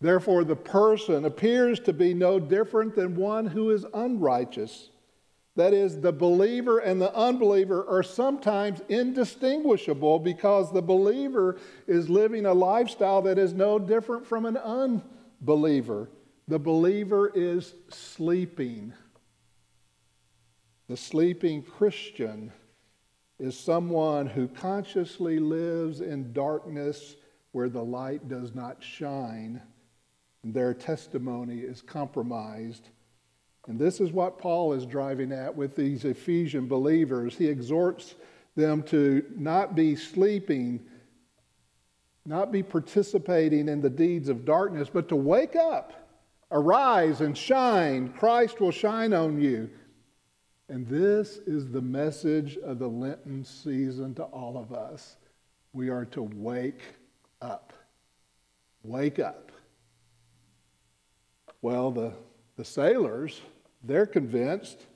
Therefore, 0.00 0.44
the 0.44 0.56
person 0.56 1.24
appears 1.24 1.78
to 1.80 1.92
be 1.92 2.14
no 2.14 2.40
different 2.40 2.94
than 2.94 3.16
one 3.16 3.46
who 3.46 3.70
is 3.70 3.84
unrighteous. 3.94 4.88
That 5.56 5.74
is, 5.74 6.00
the 6.00 6.12
believer 6.12 6.78
and 6.78 7.00
the 7.00 7.14
unbeliever 7.14 7.86
are 7.86 8.02
sometimes 8.02 8.80
indistinguishable 8.88 10.18
because 10.18 10.72
the 10.72 10.80
believer 10.80 11.58
is 11.86 12.08
living 12.08 12.46
a 12.46 12.54
lifestyle 12.54 13.20
that 13.22 13.38
is 13.38 13.52
no 13.52 13.78
different 13.78 14.26
from 14.26 14.46
an 14.46 14.56
unbeliever. 14.56 16.08
The 16.48 16.58
believer 16.58 17.30
is 17.34 17.74
sleeping. 17.90 18.94
The 20.88 20.96
sleeping 20.96 21.62
Christian 21.62 22.50
is 23.38 23.58
someone 23.58 24.26
who 24.26 24.48
consciously 24.48 25.38
lives 25.38 26.00
in 26.00 26.32
darkness 26.32 27.16
where 27.52 27.68
the 27.68 27.84
light 27.84 28.28
does 28.28 28.54
not 28.54 28.82
shine 28.82 29.60
their 30.44 30.74
testimony 30.74 31.58
is 31.58 31.82
compromised. 31.82 32.88
And 33.68 33.78
this 33.78 34.00
is 34.00 34.10
what 34.10 34.38
Paul 34.38 34.72
is 34.72 34.86
driving 34.86 35.32
at 35.32 35.54
with 35.54 35.76
these 35.76 36.04
Ephesian 36.04 36.66
believers. 36.66 37.36
He 37.36 37.46
exhorts 37.46 38.16
them 38.56 38.82
to 38.84 39.24
not 39.36 39.74
be 39.76 39.94
sleeping, 39.94 40.80
not 42.26 42.50
be 42.50 42.62
participating 42.62 43.68
in 43.68 43.80
the 43.80 43.90
deeds 43.90 44.28
of 44.28 44.44
darkness, 44.44 44.88
but 44.92 45.08
to 45.08 45.16
wake 45.16 45.54
up, 45.54 45.92
arise 46.50 47.20
and 47.20 47.38
shine. 47.38 48.12
Christ 48.12 48.60
will 48.60 48.72
shine 48.72 49.12
on 49.12 49.40
you. 49.40 49.70
And 50.68 50.86
this 50.88 51.38
is 51.46 51.70
the 51.70 51.82
message 51.82 52.56
of 52.58 52.78
the 52.78 52.88
Lenten 52.88 53.44
season 53.44 54.14
to 54.14 54.24
all 54.24 54.56
of 54.56 54.72
us. 54.72 55.16
We 55.72 55.88
are 55.88 56.04
to 56.06 56.22
wake 56.22 56.82
up. 57.40 57.72
Wake 58.82 59.18
up. 59.18 59.52
Well, 61.60 61.90
the, 61.90 62.12
the 62.56 62.64
sailors, 62.64 63.40
they're 63.84 64.06
convinced, 64.06 64.86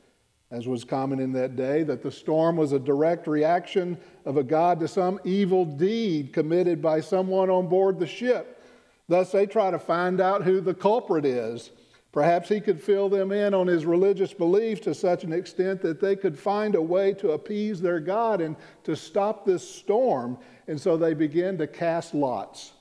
as 0.51 0.69
was 0.69 0.85
common 0.85 1.21
in 1.21 1.33
that 1.33 1.57
day, 1.57 1.83
that 1.83 2.03
the 2.03 2.11
storm 2.11 2.57
was 2.57 2.73
a 2.73 2.79
direct 2.79 3.27
reaction 3.27 3.99
of 4.25 4.37
a 4.37 4.45
God 4.45 4.81
to 4.81 4.89
some 4.89 5.19
evil 5.25 5.65
deed 5.65 6.33
committed 6.33 6.81
by 6.81 7.01
someone 7.01 7.51
on 7.51 7.69
board 7.69 7.99
the 7.99 8.07
ship. 8.07 8.63
Thus, 9.09 9.33
they 9.33 9.47
try 9.47 9.71
to 9.71 9.79
find 9.79 10.21
out 10.21 10.43
who 10.43 10.61
the 10.61 10.75
culprit 10.75 11.25
is. 11.25 11.71
Perhaps 12.13 12.49
he 12.49 12.61
could 12.61 12.83
fill 12.83 13.09
them 13.09 13.31
in 13.31 13.53
on 13.53 13.67
his 13.67 13.85
religious 13.85 14.33
beliefs 14.33 14.81
to 14.83 14.95
such 14.95 15.23
an 15.23 15.33
extent 15.33 15.83
that 15.83 16.01
they 16.01 16.17
could 16.17 16.39
find 16.39 16.75
a 16.75 16.81
way 16.81 17.13
to 17.13 17.33
appease 17.33 17.81
their 17.81 18.01
God 18.01 18.41
and 18.41 18.57
to 18.85 18.97
stop 18.97 19.45
this 19.45 19.69
storm. 19.69 20.39
And 20.67 20.81
so 20.81 20.97
they 20.97 21.13
begin 21.13 21.59
to 21.59 21.67
cast 21.67 22.15
lots. 22.15 22.73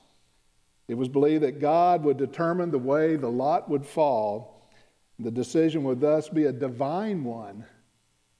It 0.88 0.94
was 0.94 1.08
believed 1.08 1.42
that 1.42 1.60
God 1.60 2.02
would 2.04 2.16
determine 2.16 2.70
the 2.70 2.78
way 2.78 3.16
the 3.16 3.30
lot 3.30 3.68
would 3.68 3.84
fall. 3.84 4.55
The 5.18 5.30
decision 5.30 5.82
would 5.84 6.00
thus 6.00 6.28
be 6.28 6.44
a 6.44 6.52
divine 6.52 7.24
one 7.24 7.64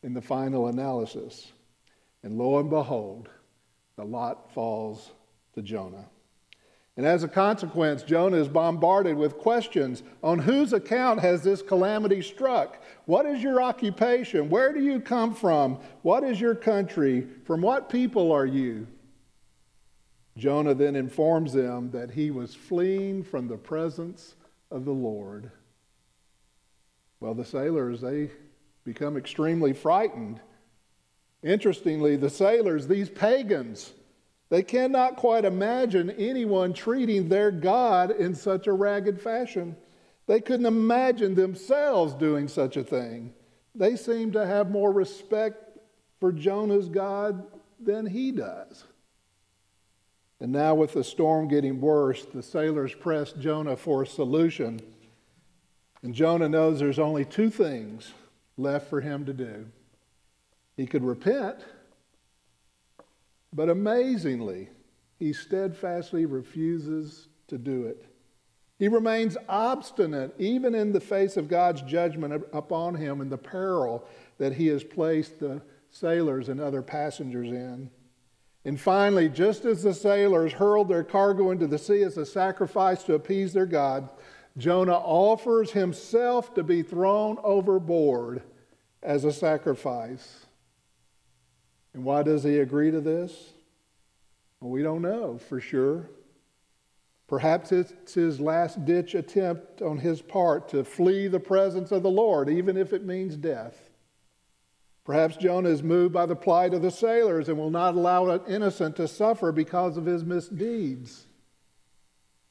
in 0.02 0.14
the 0.14 0.22
final 0.22 0.68
analysis. 0.68 1.52
And 2.22 2.36
lo 2.36 2.58
and 2.58 2.68
behold, 2.68 3.28
the 3.96 4.04
lot 4.04 4.52
falls 4.52 5.10
to 5.54 5.62
Jonah. 5.62 6.06
And 6.96 7.04
as 7.04 7.22
a 7.22 7.28
consequence, 7.28 8.02
Jonah 8.02 8.38
is 8.38 8.48
bombarded 8.48 9.16
with 9.16 9.36
questions 9.36 10.02
on 10.22 10.38
whose 10.38 10.72
account 10.72 11.20
has 11.20 11.42
this 11.42 11.60
calamity 11.60 12.22
struck? 12.22 12.82
What 13.04 13.26
is 13.26 13.42
your 13.42 13.60
occupation? 13.60 14.48
Where 14.48 14.72
do 14.72 14.82
you 14.82 15.00
come 15.00 15.34
from? 15.34 15.78
What 16.02 16.24
is 16.24 16.40
your 16.40 16.54
country? 16.54 17.26
From 17.44 17.60
what 17.60 17.90
people 17.90 18.32
are 18.32 18.46
you? 18.46 18.86
Jonah 20.38 20.74
then 20.74 20.96
informs 20.96 21.52
them 21.52 21.90
that 21.90 22.10
he 22.10 22.30
was 22.30 22.54
fleeing 22.54 23.22
from 23.22 23.46
the 23.48 23.56
presence 23.56 24.34
of 24.70 24.84
the 24.84 24.92
Lord. 24.92 25.50
Well, 27.20 27.34
the 27.34 27.44
sailors, 27.44 28.00
they 28.00 28.30
become 28.84 29.16
extremely 29.16 29.72
frightened. 29.72 30.40
Interestingly, 31.42 32.16
the 32.16 32.30
sailors, 32.30 32.86
these 32.86 33.08
pagans, 33.08 33.92
they 34.48 34.62
cannot 34.62 35.16
quite 35.16 35.44
imagine 35.44 36.10
anyone 36.10 36.72
treating 36.72 37.28
their 37.28 37.50
God 37.50 38.10
in 38.10 38.34
such 38.34 38.66
a 38.66 38.72
ragged 38.72 39.20
fashion. 39.20 39.76
They 40.26 40.40
couldn't 40.40 40.66
imagine 40.66 41.34
themselves 41.34 42.14
doing 42.14 42.48
such 42.48 42.76
a 42.76 42.84
thing. 42.84 43.32
They 43.74 43.96
seem 43.96 44.32
to 44.32 44.46
have 44.46 44.70
more 44.70 44.92
respect 44.92 45.78
for 46.20 46.32
Jonah's 46.32 46.88
God 46.88 47.46
than 47.80 48.06
he 48.06 48.32
does. 48.32 48.84
And 50.40 50.52
now, 50.52 50.74
with 50.74 50.92
the 50.92 51.04
storm 51.04 51.48
getting 51.48 51.80
worse, 51.80 52.24
the 52.24 52.42
sailors 52.42 52.94
press 52.94 53.32
Jonah 53.32 53.76
for 53.76 54.02
a 54.02 54.06
solution. 54.06 54.80
And 56.02 56.14
Jonah 56.14 56.48
knows 56.48 56.78
there's 56.78 56.98
only 56.98 57.24
two 57.24 57.50
things 57.50 58.12
left 58.56 58.88
for 58.88 59.00
him 59.00 59.24
to 59.26 59.32
do. 59.32 59.66
He 60.76 60.86
could 60.86 61.04
repent, 61.04 61.56
but 63.52 63.70
amazingly, 63.70 64.68
he 65.18 65.32
steadfastly 65.32 66.26
refuses 66.26 67.28
to 67.48 67.56
do 67.56 67.86
it. 67.86 68.04
He 68.78 68.88
remains 68.88 69.38
obstinate, 69.48 70.34
even 70.38 70.74
in 70.74 70.92
the 70.92 71.00
face 71.00 71.38
of 71.38 71.48
God's 71.48 71.80
judgment 71.82 72.44
upon 72.52 72.94
him 72.94 73.22
and 73.22 73.30
the 73.30 73.38
peril 73.38 74.06
that 74.36 74.52
he 74.52 74.66
has 74.66 74.84
placed 74.84 75.40
the 75.40 75.62
sailors 75.90 76.50
and 76.50 76.60
other 76.60 76.82
passengers 76.82 77.48
in. 77.48 77.90
And 78.66 78.78
finally, 78.78 79.30
just 79.30 79.64
as 79.64 79.82
the 79.82 79.94
sailors 79.94 80.52
hurled 80.52 80.88
their 80.88 81.04
cargo 81.04 81.52
into 81.52 81.66
the 81.66 81.78
sea 81.78 82.02
as 82.02 82.18
a 82.18 82.26
sacrifice 82.26 83.02
to 83.04 83.14
appease 83.14 83.54
their 83.54 83.64
God, 83.64 84.10
Jonah 84.58 84.96
offers 84.96 85.72
himself 85.72 86.54
to 86.54 86.62
be 86.62 86.82
thrown 86.82 87.36
overboard 87.42 88.42
as 89.02 89.24
a 89.24 89.32
sacrifice. 89.32 90.46
And 91.92 92.04
why 92.04 92.22
does 92.22 92.42
he 92.42 92.58
agree 92.58 92.90
to 92.90 93.00
this? 93.00 93.52
Well, 94.60 94.70
we 94.70 94.82
don't 94.82 95.02
know 95.02 95.38
for 95.38 95.60
sure. 95.60 96.08
Perhaps 97.26 97.72
it's 97.72 98.14
his 98.14 98.40
last 98.40 98.84
ditch 98.84 99.14
attempt 99.14 99.82
on 99.82 99.98
his 99.98 100.22
part 100.22 100.68
to 100.68 100.84
flee 100.84 101.26
the 101.26 101.40
presence 101.40 101.90
of 101.90 102.02
the 102.02 102.10
Lord, 102.10 102.48
even 102.48 102.76
if 102.76 102.92
it 102.92 103.04
means 103.04 103.36
death. 103.36 103.90
Perhaps 105.04 105.36
Jonah 105.36 105.68
is 105.68 105.82
moved 105.82 106.14
by 106.14 106.26
the 106.26 106.36
plight 106.36 106.72
of 106.72 106.82
the 106.82 106.90
sailors 106.90 107.48
and 107.48 107.58
will 107.58 107.70
not 107.70 107.94
allow 107.94 108.28
an 108.28 108.40
innocent 108.48 108.96
to 108.96 109.06
suffer 109.06 109.52
because 109.52 109.96
of 109.96 110.06
his 110.06 110.24
misdeeds. 110.24 111.26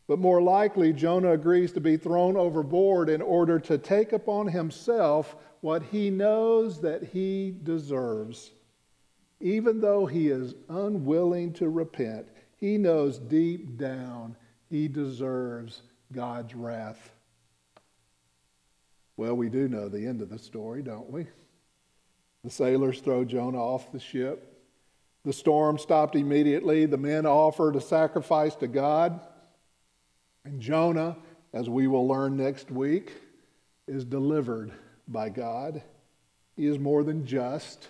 But 0.07 0.19
more 0.19 0.41
likely, 0.41 0.93
Jonah 0.93 1.31
agrees 1.31 1.71
to 1.73 1.81
be 1.81 1.97
thrown 1.97 2.37
overboard 2.37 3.09
in 3.09 3.21
order 3.21 3.59
to 3.61 3.77
take 3.77 4.13
upon 4.13 4.47
himself 4.47 5.35
what 5.61 5.81
he 5.83 6.11
knows 6.11 6.81
that 6.81 7.03
he 7.03 7.55
deserves. 7.63 8.51
Even 9.39 9.81
though 9.81 10.05
he 10.05 10.29
is 10.29 10.53
unwilling 10.69 11.53
to 11.53 11.69
repent, 11.69 12.27
he 12.57 12.77
knows 12.77 13.17
deep 13.17 13.77
down 13.77 14.35
he 14.69 14.87
deserves 14.87 15.81
God's 16.11 16.53
wrath. 16.53 17.11
Well, 19.17 19.35
we 19.35 19.49
do 19.49 19.67
know 19.67 19.89
the 19.89 20.05
end 20.05 20.21
of 20.21 20.29
the 20.29 20.39
story, 20.39 20.81
don't 20.81 21.09
we? 21.09 21.27
The 22.43 22.51
sailors 22.51 22.99
throw 22.99 23.25
Jonah 23.25 23.63
off 23.63 23.91
the 23.91 23.99
ship. 23.99 24.51
The 25.23 25.33
storm 25.33 25.79
stopped 25.79 26.15
immediately. 26.15 26.85
The 26.85 26.97
men 26.97 27.25
offered 27.25 27.75
a 27.75 27.81
sacrifice 27.81 28.55
to 28.55 28.67
God. 28.67 29.19
And 30.45 30.61
Jonah, 30.61 31.17
as 31.53 31.69
we 31.69 31.87
will 31.87 32.07
learn 32.07 32.37
next 32.37 32.69
week, 32.69 33.13
is 33.87 34.05
delivered 34.05 34.71
by 35.07 35.29
God. 35.29 35.81
He 36.55 36.67
is 36.67 36.77
more 36.77 37.03
than 37.03 37.25
just 37.25 37.87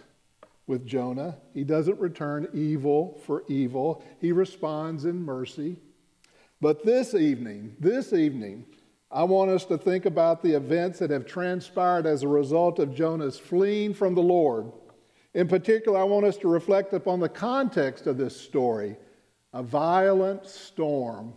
with 0.65 0.87
Jonah. 0.87 1.37
He 1.53 1.63
doesn't 1.63 1.99
return 1.99 2.47
evil 2.53 3.21
for 3.25 3.43
evil, 3.47 4.03
he 4.19 4.31
responds 4.31 5.05
in 5.05 5.23
mercy. 5.23 5.77
But 6.61 6.85
this 6.85 7.13
evening, 7.13 7.75
this 7.79 8.13
evening, 8.13 8.65
I 9.11 9.23
want 9.23 9.51
us 9.51 9.65
to 9.65 9.77
think 9.77 10.05
about 10.05 10.41
the 10.41 10.53
events 10.53 10.99
that 10.99 11.11
have 11.11 11.25
transpired 11.25 12.05
as 12.05 12.23
a 12.23 12.27
result 12.27 12.79
of 12.79 12.95
Jonah's 12.95 13.37
fleeing 13.37 13.93
from 13.93 14.15
the 14.15 14.21
Lord. 14.21 14.71
In 15.33 15.47
particular, 15.47 15.99
I 15.99 16.05
want 16.05 16.25
us 16.25 16.37
to 16.37 16.47
reflect 16.47 16.93
upon 16.93 17.19
the 17.19 17.29
context 17.29 18.07
of 18.07 18.17
this 18.17 18.39
story 18.39 18.95
a 19.53 19.61
violent 19.61 20.47
storm. 20.47 21.33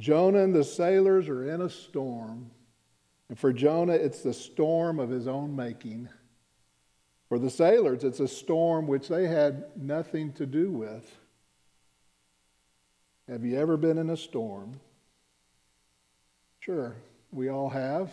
Jonah 0.00 0.42
and 0.42 0.54
the 0.54 0.64
sailors 0.64 1.28
are 1.28 1.48
in 1.48 1.60
a 1.60 1.70
storm. 1.70 2.50
And 3.28 3.38
for 3.38 3.52
Jonah, 3.52 3.92
it's 3.92 4.22
the 4.22 4.32
storm 4.32 4.98
of 4.98 5.10
his 5.10 5.28
own 5.28 5.54
making. 5.54 6.08
For 7.28 7.38
the 7.38 7.50
sailors, 7.50 8.02
it's 8.02 8.18
a 8.18 8.26
storm 8.26 8.88
which 8.88 9.06
they 9.06 9.28
had 9.28 9.66
nothing 9.76 10.32
to 10.32 10.46
do 10.46 10.70
with. 10.70 11.08
Have 13.28 13.44
you 13.44 13.56
ever 13.56 13.76
been 13.76 13.98
in 13.98 14.10
a 14.10 14.16
storm? 14.16 14.80
Sure, 16.58 16.96
we 17.30 17.48
all 17.48 17.68
have 17.68 18.10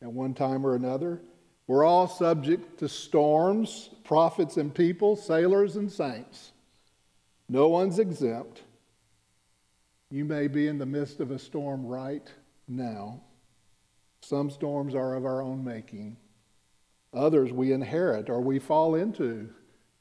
at 0.00 0.10
one 0.10 0.32
time 0.32 0.64
or 0.64 0.74
another. 0.74 1.20
We're 1.66 1.84
all 1.84 2.06
subject 2.06 2.78
to 2.78 2.88
storms, 2.88 3.90
prophets 4.04 4.56
and 4.56 4.72
people, 4.72 5.16
sailors 5.16 5.76
and 5.76 5.90
saints. 5.90 6.52
No 7.48 7.68
one's 7.68 7.98
exempt. 7.98 8.62
You 10.10 10.24
may 10.24 10.46
be 10.46 10.68
in 10.68 10.78
the 10.78 10.86
midst 10.86 11.20
of 11.20 11.30
a 11.30 11.38
storm 11.38 11.84
right 11.84 12.32
now. 12.68 13.20
Some 14.20 14.50
storms 14.50 14.94
are 14.94 15.14
of 15.14 15.24
our 15.24 15.42
own 15.42 15.64
making. 15.64 16.16
Others 17.12 17.52
we 17.52 17.72
inherit 17.72 18.30
or 18.30 18.40
we 18.40 18.58
fall 18.58 18.94
into 18.94 19.48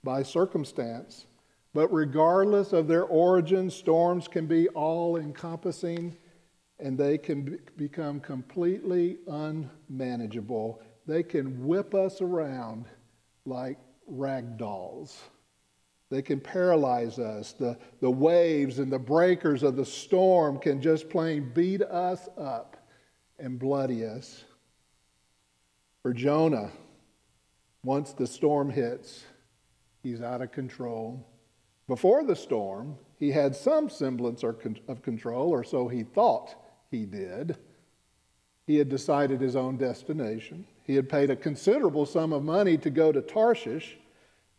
by 0.03 0.23
circumstance. 0.23 1.25
But 1.73 1.91
regardless 1.91 2.71
of 2.71 2.87
their 2.87 3.03
origin, 3.03 3.69
storms 3.69 4.27
can 4.27 4.45
be 4.45 4.69
all 4.69 5.17
encompassing 5.17 6.15
and 6.79 6.97
they 6.97 7.17
can 7.17 7.43
be- 7.43 7.57
become 7.77 8.19
completely 8.19 9.17
unmanageable. 9.27 10.81
They 11.05 11.23
can 11.23 11.65
whip 11.65 11.93
us 11.93 12.21
around 12.21 12.85
like 13.45 13.77
rag 14.07 14.57
dolls. 14.57 15.19
They 16.09 16.21
can 16.21 16.39
paralyze 16.39 17.17
us. 17.17 17.53
The, 17.53 17.77
the 17.99 18.11
waves 18.11 18.79
and 18.79 18.91
the 18.91 18.99
breakers 18.99 19.63
of 19.63 19.75
the 19.75 19.85
storm 19.85 20.59
can 20.59 20.81
just 20.81 21.09
plain 21.09 21.51
beat 21.53 21.81
us 21.81 22.29
up 22.37 22.87
and 23.39 23.59
bloody 23.59 24.05
us. 24.05 24.43
For 26.03 26.13
Jonah, 26.13 26.71
once 27.83 28.13
the 28.13 28.27
storm 28.27 28.69
hits, 28.69 29.23
he's 30.03 30.21
out 30.21 30.41
of 30.41 30.51
control. 30.51 31.27
Before 31.87 32.23
the 32.23 32.35
storm, 32.35 32.97
he 33.17 33.31
had 33.31 33.55
some 33.55 33.89
semblance 33.89 34.43
of 34.43 35.01
control, 35.01 35.49
or 35.49 35.63
so 35.63 35.87
he 35.87 36.03
thought 36.03 36.55
he 36.91 37.05
did. 37.05 37.57
He 38.67 38.77
had 38.77 38.89
decided 38.89 39.41
his 39.41 39.55
own 39.55 39.77
destination. 39.77 40.65
He 40.83 40.95
had 40.95 41.09
paid 41.09 41.29
a 41.29 41.35
considerable 41.35 42.05
sum 42.05 42.33
of 42.33 42.43
money 42.43 42.77
to 42.77 42.89
go 42.89 43.11
to 43.11 43.21
Tarshish. 43.21 43.97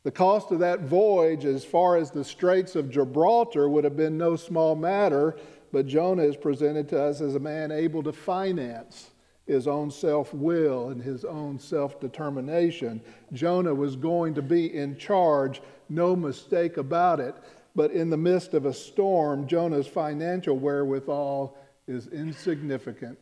The 0.06 0.12
cost 0.12 0.52
of 0.52 0.60
that 0.60 0.82
voyage, 0.82 1.44
as 1.44 1.64
far 1.64 1.96
as 1.96 2.12
the 2.12 2.22
Straits 2.22 2.76
of 2.76 2.90
Gibraltar, 2.90 3.68
would 3.68 3.82
have 3.82 3.96
been 3.96 4.16
no 4.16 4.36
small 4.36 4.76
matter, 4.76 5.36
but 5.72 5.88
Jonah 5.88 6.22
is 6.22 6.36
presented 6.36 6.88
to 6.90 7.02
us 7.02 7.20
as 7.20 7.34
a 7.34 7.40
man 7.40 7.72
able 7.72 8.04
to 8.04 8.12
finance 8.12 9.10
his 9.48 9.66
own 9.66 9.90
self 9.90 10.32
will 10.32 10.90
and 10.90 11.02
his 11.02 11.24
own 11.24 11.58
self 11.58 11.98
determination. 11.98 13.00
Jonah 13.32 13.74
was 13.74 13.96
going 13.96 14.32
to 14.34 14.42
be 14.42 14.72
in 14.72 14.96
charge, 14.96 15.60
no 15.88 16.14
mistake 16.14 16.76
about 16.76 17.18
it. 17.18 17.34
But 17.74 17.90
in 17.90 18.08
the 18.08 18.16
midst 18.16 18.54
of 18.54 18.64
a 18.64 18.72
storm, 18.72 19.48
Jonah's 19.48 19.88
financial 19.88 20.56
wherewithal 20.56 21.58
is 21.88 22.06
insignificant. 22.06 23.18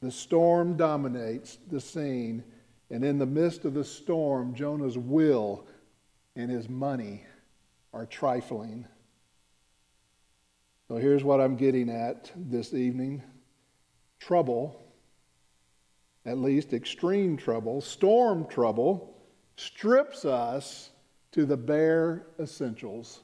The 0.00 0.10
storm 0.10 0.78
dominates 0.78 1.58
the 1.70 1.78
scene, 1.78 2.42
and 2.90 3.04
in 3.04 3.18
the 3.18 3.26
midst 3.26 3.64
of 3.64 3.74
the 3.74 3.84
storm, 3.84 4.54
Jonah's 4.54 4.96
will 4.96 5.66
and 6.36 6.50
his 6.50 6.68
money 6.68 7.24
are 7.92 8.06
trifling. 8.06 8.86
So 10.88 10.96
here's 10.96 11.24
what 11.24 11.40
I'm 11.40 11.56
getting 11.56 11.90
at 11.90 12.32
this 12.34 12.72
evening 12.72 13.22
trouble, 14.20 14.82
at 16.24 16.38
least 16.38 16.72
extreme 16.72 17.36
trouble, 17.36 17.80
storm 17.80 18.46
trouble, 18.46 19.16
strips 19.56 20.24
us 20.24 20.90
to 21.32 21.44
the 21.44 21.56
bare 21.56 22.26
essentials 22.40 23.20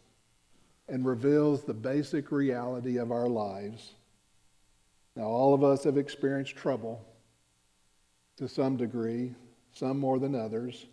and 0.89 1.07
reveals 1.07 1.65
the 1.65 1.75
basic 1.75 2.31
reality 2.31 2.99
of 2.99 3.11
our 3.11 3.29
lives. 3.29 3.95
Now, 5.17 5.25
all 5.25 5.55
of 5.55 5.65
us 5.65 5.85
have 5.85 5.97
experienced 5.97 6.57
trouble 6.57 7.05
to 8.37 8.49
some 8.49 8.77
degree, 8.77 9.35
some 9.75 9.99
more 9.99 10.19
than 10.19 10.35
others. 10.35 10.87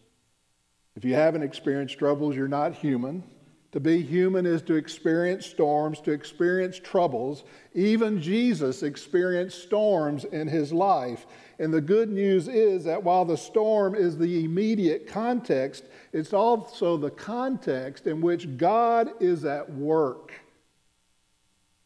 If 0.95 1.05
you 1.05 1.13
haven't 1.13 1.43
experienced 1.43 1.97
troubles, 1.97 2.35
you're 2.35 2.47
not 2.47 2.73
human. 2.73 3.23
To 3.71 3.79
be 3.79 4.01
human 4.01 4.45
is 4.45 4.61
to 4.63 4.75
experience 4.75 5.45
storms, 5.45 6.01
to 6.01 6.11
experience 6.11 6.77
troubles. 6.77 7.45
Even 7.73 8.21
Jesus 8.21 8.83
experienced 8.83 9.63
storms 9.63 10.25
in 10.25 10.47
his 10.47 10.73
life. 10.73 11.25
And 11.57 11.73
the 11.73 11.79
good 11.79 12.09
news 12.09 12.49
is 12.49 12.83
that 12.83 13.01
while 13.01 13.23
the 13.23 13.37
storm 13.37 13.95
is 13.95 14.17
the 14.17 14.43
immediate 14.43 15.07
context, 15.07 15.85
it's 16.11 16.33
also 16.33 16.97
the 16.97 17.11
context 17.11 18.07
in 18.07 18.19
which 18.19 18.57
God 18.57 19.11
is 19.21 19.45
at 19.45 19.71
work. 19.71 20.33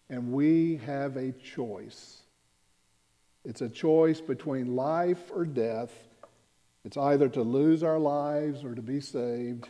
And 0.09 0.31
we 0.31 0.77
have 0.85 1.17
a 1.17 1.33
choice. 1.33 2.21
It's 3.43 3.61
a 3.61 3.69
choice 3.69 4.21
between 4.21 4.75
life 4.75 5.29
or 5.31 5.45
death. 5.45 5.91
It's 6.85 6.97
either 6.97 7.27
to 7.29 7.41
lose 7.41 7.83
our 7.83 7.97
lives 7.97 8.63
or 8.63 8.75
to 8.75 8.81
be 8.81 9.01
saved. 9.01 9.67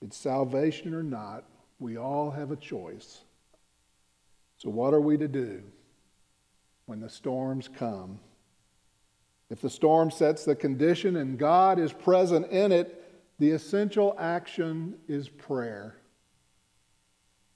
It's 0.00 0.16
salvation 0.16 0.94
or 0.94 1.02
not. 1.02 1.44
We 1.78 1.98
all 1.98 2.30
have 2.30 2.50
a 2.50 2.56
choice. 2.56 3.20
So, 4.56 4.70
what 4.70 4.94
are 4.94 5.00
we 5.00 5.18
to 5.18 5.28
do 5.28 5.62
when 6.86 7.00
the 7.00 7.10
storms 7.10 7.68
come? 7.68 8.18
If 9.50 9.60
the 9.60 9.70
storm 9.70 10.10
sets 10.10 10.44
the 10.44 10.56
condition 10.56 11.16
and 11.16 11.38
God 11.38 11.78
is 11.78 11.92
present 11.92 12.50
in 12.50 12.72
it, 12.72 12.94
the 13.38 13.50
essential 13.50 14.16
action 14.18 14.96
is 15.06 15.28
prayer. 15.28 15.96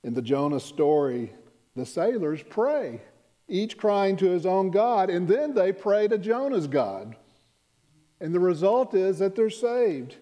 In 0.04 0.14
the 0.14 0.22
Jonah 0.22 0.60
story, 0.60 1.32
the 1.74 1.86
sailors 1.86 2.42
pray 2.48 3.00
each 3.48 3.76
crying 3.76 4.16
to 4.16 4.30
his 4.30 4.46
own 4.46 4.70
God, 4.70 5.10
and 5.10 5.26
then 5.26 5.54
they 5.54 5.72
pray 5.72 6.08
to 6.08 6.18
Jonah's 6.18 6.66
God. 6.66 7.16
And 8.22 8.32
the 8.32 8.40
result 8.40 8.94
is 8.94 9.18
that 9.18 9.34
they're 9.34 9.50
saved. 9.50 10.14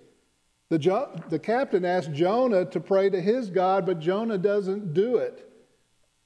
The, 0.70 0.78
jo- 0.78 1.20
the 1.28 1.38
captain 1.38 1.84
asked 1.84 2.12
Jonah 2.12 2.64
to 2.64 2.80
pray 2.80 3.10
to 3.10 3.20
his 3.20 3.50
God, 3.50 3.84
but 3.84 4.00
Jonah 4.00 4.38
doesn't 4.38 4.94
do 4.94 5.16
it. 5.18 5.46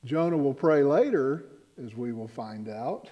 Jonah 0.05 0.39
will 0.39 0.55
pray 0.55 0.85
later, 0.85 1.47
as 1.85 1.97
we 1.97 2.13
will 2.13 2.29
find 2.29 2.69
out, 2.69 3.11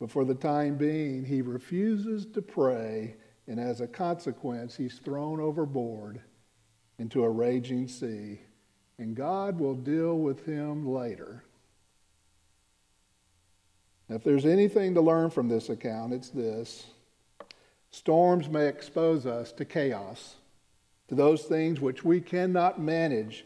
but 0.00 0.10
for 0.10 0.24
the 0.24 0.34
time 0.34 0.76
being, 0.76 1.24
he 1.24 1.42
refuses 1.42 2.26
to 2.26 2.42
pray, 2.42 3.14
and 3.46 3.60
as 3.60 3.80
a 3.80 3.86
consequence, 3.86 4.76
he's 4.76 4.98
thrown 4.98 5.38
overboard 5.38 6.20
into 6.98 7.22
a 7.22 7.30
raging 7.30 7.86
sea. 7.86 8.40
And 8.98 9.14
God 9.14 9.60
will 9.60 9.76
deal 9.76 10.18
with 10.18 10.44
him 10.44 10.88
later. 10.88 11.44
If 14.08 14.24
there's 14.24 14.44
anything 14.44 14.94
to 14.94 15.00
learn 15.00 15.30
from 15.30 15.48
this 15.48 15.68
account, 15.68 16.12
it's 16.12 16.30
this 16.30 16.86
storms 17.92 18.48
may 18.48 18.66
expose 18.66 19.26
us 19.26 19.52
to 19.52 19.64
chaos, 19.64 20.36
to 21.08 21.14
those 21.14 21.42
things 21.42 21.80
which 21.80 22.04
we 22.04 22.20
cannot 22.20 22.80
manage, 22.80 23.44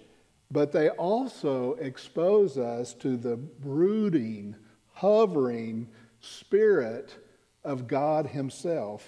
but 0.51 0.73
they 0.73 0.89
also 0.89 1.75
expose 1.75 2.57
us 2.57 2.95
to 2.95 3.17
the 3.17 3.37
brooding, 3.37 4.55
hovering 4.95 5.89
spirit 6.21 7.17
of 7.65 7.89
God 7.89 8.29
Himself. 8.29 9.05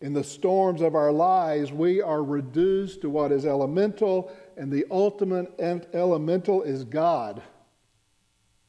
In 0.00 0.14
the 0.14 0.24
storms 0.24 0.80
of 0.80 0.94
our 0.94 1.12
lives, 1.12 1.70
we 1.70 2.00
are 2.00 2.22
reduced 2.22 3.02
to 3.02 3.10
what 3.10 3.30
is 3.30 3.44
elemental, 3.44 4.32
and 4.56 4.72
the 4.72 4.86
ultimate 4.90 5.52
elemental 5.92 6.62
is 6.62 6.84
God. 6.84 7.42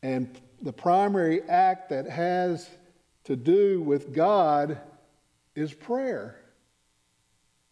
And 0.04 0.30
the 0.62 0.74
primary 0.74 1.42
act 1.44 1.90
that 1.90 2.10
has 2.10 2.70
to 3.24 3.36
do 3.36 3.82
with 3.82 4.14
God 4.14 4.78
is 5.56 5.74
prayer. 5.74 6.38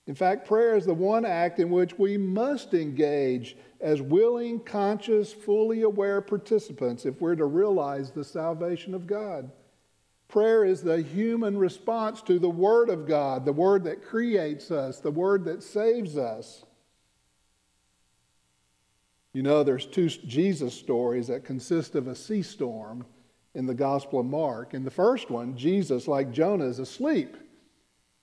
In 0.05 0.15
fact, 0.15 0.47
prayer 0.47 0.75
is 0.75 0.85
the 0.85 0.93
one 0.93 1.23
act 1.25 1.59
in 1.59 1.69
which 1.69 1.97
we 1.97 2.17
must 2.17 2.73
engage 2.73 3.55
as 3.79 4.01
willing, 4.01 4.59
conscious, 4.59 5.31
fully 5.31 5.83
aware 5.83 6.19
participants 6.19 7.05
if 7.05 7.21
we're 7.21 7.35
to 7.35 7.45
realize 7.45 8.11
the 8.11 8.23
salvation 8.23 8.93
of 8.93 9.07
God. 9.07 9.49
Prayer 10.27 10.65
is 10.65 10.81
the 10.81 11.01
human 11.01 11.57
response 11.57 12.21
to 12.23 12.39
the 12.39 12.49
Word 12.49 12.89
of 12.89 13.07
God, 13.07 13.45
the 13.45 13.53
Word 13.53 13.83
that 13.85 14.03
creates 14.03 14.71
us, 14.71 14.99
the 14.99 15.11
Word 15.11 15.45
that 15.45 15.63
saves 15.63 16.17
us. 16.17 16.65
You 19.31 19.41
know, 19.41 19.63
there's 19.63 19.85
two 19.85 20.09
Jesus 20.09 20.73
stories 20.73 21.27
that 21.27 21.45
consist 21.45 21.95
of 21.95 22.07
a 22.07 22.15
sea 22.15 22.41
storm 22.41 23.05
in 23.55 23.65
the 23.65 23.73
Gospel 23.73 24.19
of 24.19 24.25
Mark. 24.25 24.73
In 24.73 24.83
the 24.83 24.91
first 24.91 25.29
one, 25.29 25.55
Jesus, 25.55 26.07
like 26.07 26.31
Jonah, 26.31 26.65
is 26.65 26.79
asleep 26.79 27.37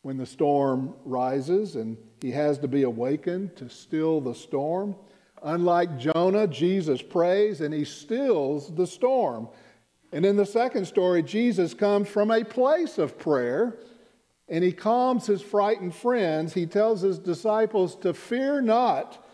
when 0.02 0.16
the 0.16 0.26
storm 0.26 0.94
rises 1.04 1.76
and 1.76 1.96
he 2.20 2.30
has 2.30 2.58
to 2.58 2.68
be 2.68 2.82
awakened 2.82 3.56
to 3.56 3.68
still 3.68 4.20
the 4.20 4.34
storm. 4.34 4.94
Unlike 5.42 5.98
Jonah, 5.98 6.46
Jesus 6.46 7.02
prays 7.02 7.60
and 7.60 7.72
he 7.72 7.84
stills 7.84 8.74
the 8.74 8.86
storm. 8.86 9.48
And 10.12 10.26
in 10.26 10.36
the 10.36 10.46
second 10.46 10.86
story, 10.86 11.22
Jesus 11.22 11.74
comes 11.74 12.08
from 12.08 12.30
a 12.30 12.44
place 12.44 12.98
of 12.98 13.18
prayer 13.18 13.78
and 14.48 14.64
he 14.64 14.72
calms 14.72 15.26
his 15.26 15.42
frightened 15.42 15.94
friends. 15.94 16.54
He 16.54 16.66
tells 16.66 17.02
his 17.02 17.18
disciples 17.18 17.94
to 17.96 18.12
fear 18.12 18.60
not 18.60 19.24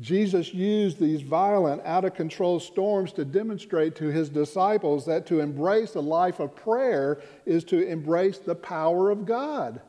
Jesus 0.00 0.52
used 0.52 1.00
these 1.00 1.22
violent, 1.22 1.82
out 1.84 2.04
of 2.04 2.14
control 2.14 2.60
storms 2.60 3.12
to 3.12 3.24
demonstrate 3.24 3.94
to 3.96 4.08
his 4.08 4.28
disciples 4.28 5.06
that 5.06 5.26
to 5.26 5.40
embrace 5.40 5.94
a 5.94 6.00
life 6.00 6.40
of 6.40 6.54
prayer 6.54 7.22
is 7.46 7.64
to 7.64 7.86
embrace 7.86 8.38
the 8.38 8.54
power 8.54 9.10
of 9.10 9.24
God 9.24 9.80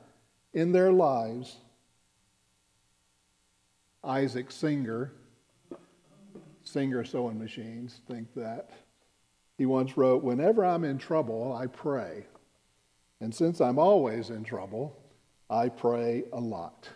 in 0.53 0.71
their 0.71 0.91
lives. 0.91 1.57
Isaac 4.03 4.51
Singer 4.51 5.11
Singer 6.69 7.03
sewing 7.03 7.39
machines 7.39 8.01
think 8.07 8.33
that. 8.35 8.69
He 9.57 9.65
once 9.65 9.97
wrote, 9.97 10.23
Whenever 10.23 10.63
I'm 10.63 10.83
in 10.83 10.99
trouble, 10.99 11.51
I 11.53 11.67
pray. 11.67 12.27
And 13.19 13.33
since 13.33 13.59
I'm 13.59 13.79
always 13.79 14.29
in 14.29 14.43
trouble, 14.43 14.95
I 15.49 15.69
pray 15.69 16.25
a 16.31 16.39
lot. 16.39 16.87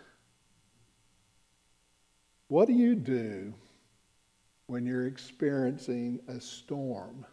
What 2.48 2.68
do 2.68 2.74
you 2.74 2.94
do 2.94 3.54
when 4.66 4.84
you're 4.84 5.06
experiencing 5.06 6.20
a 6.28 6.40
storm 6.40 7.24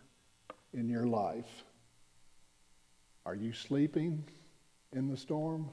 in 0.74 0.88
your 0.88 1.06
life? 1.06 1.64
Are 3.26 3.36
you 3.36 3.54
sleeping 3.54 4.24
in 4.94 5.10
the 5.10 5.18
storm? 5.18 5.70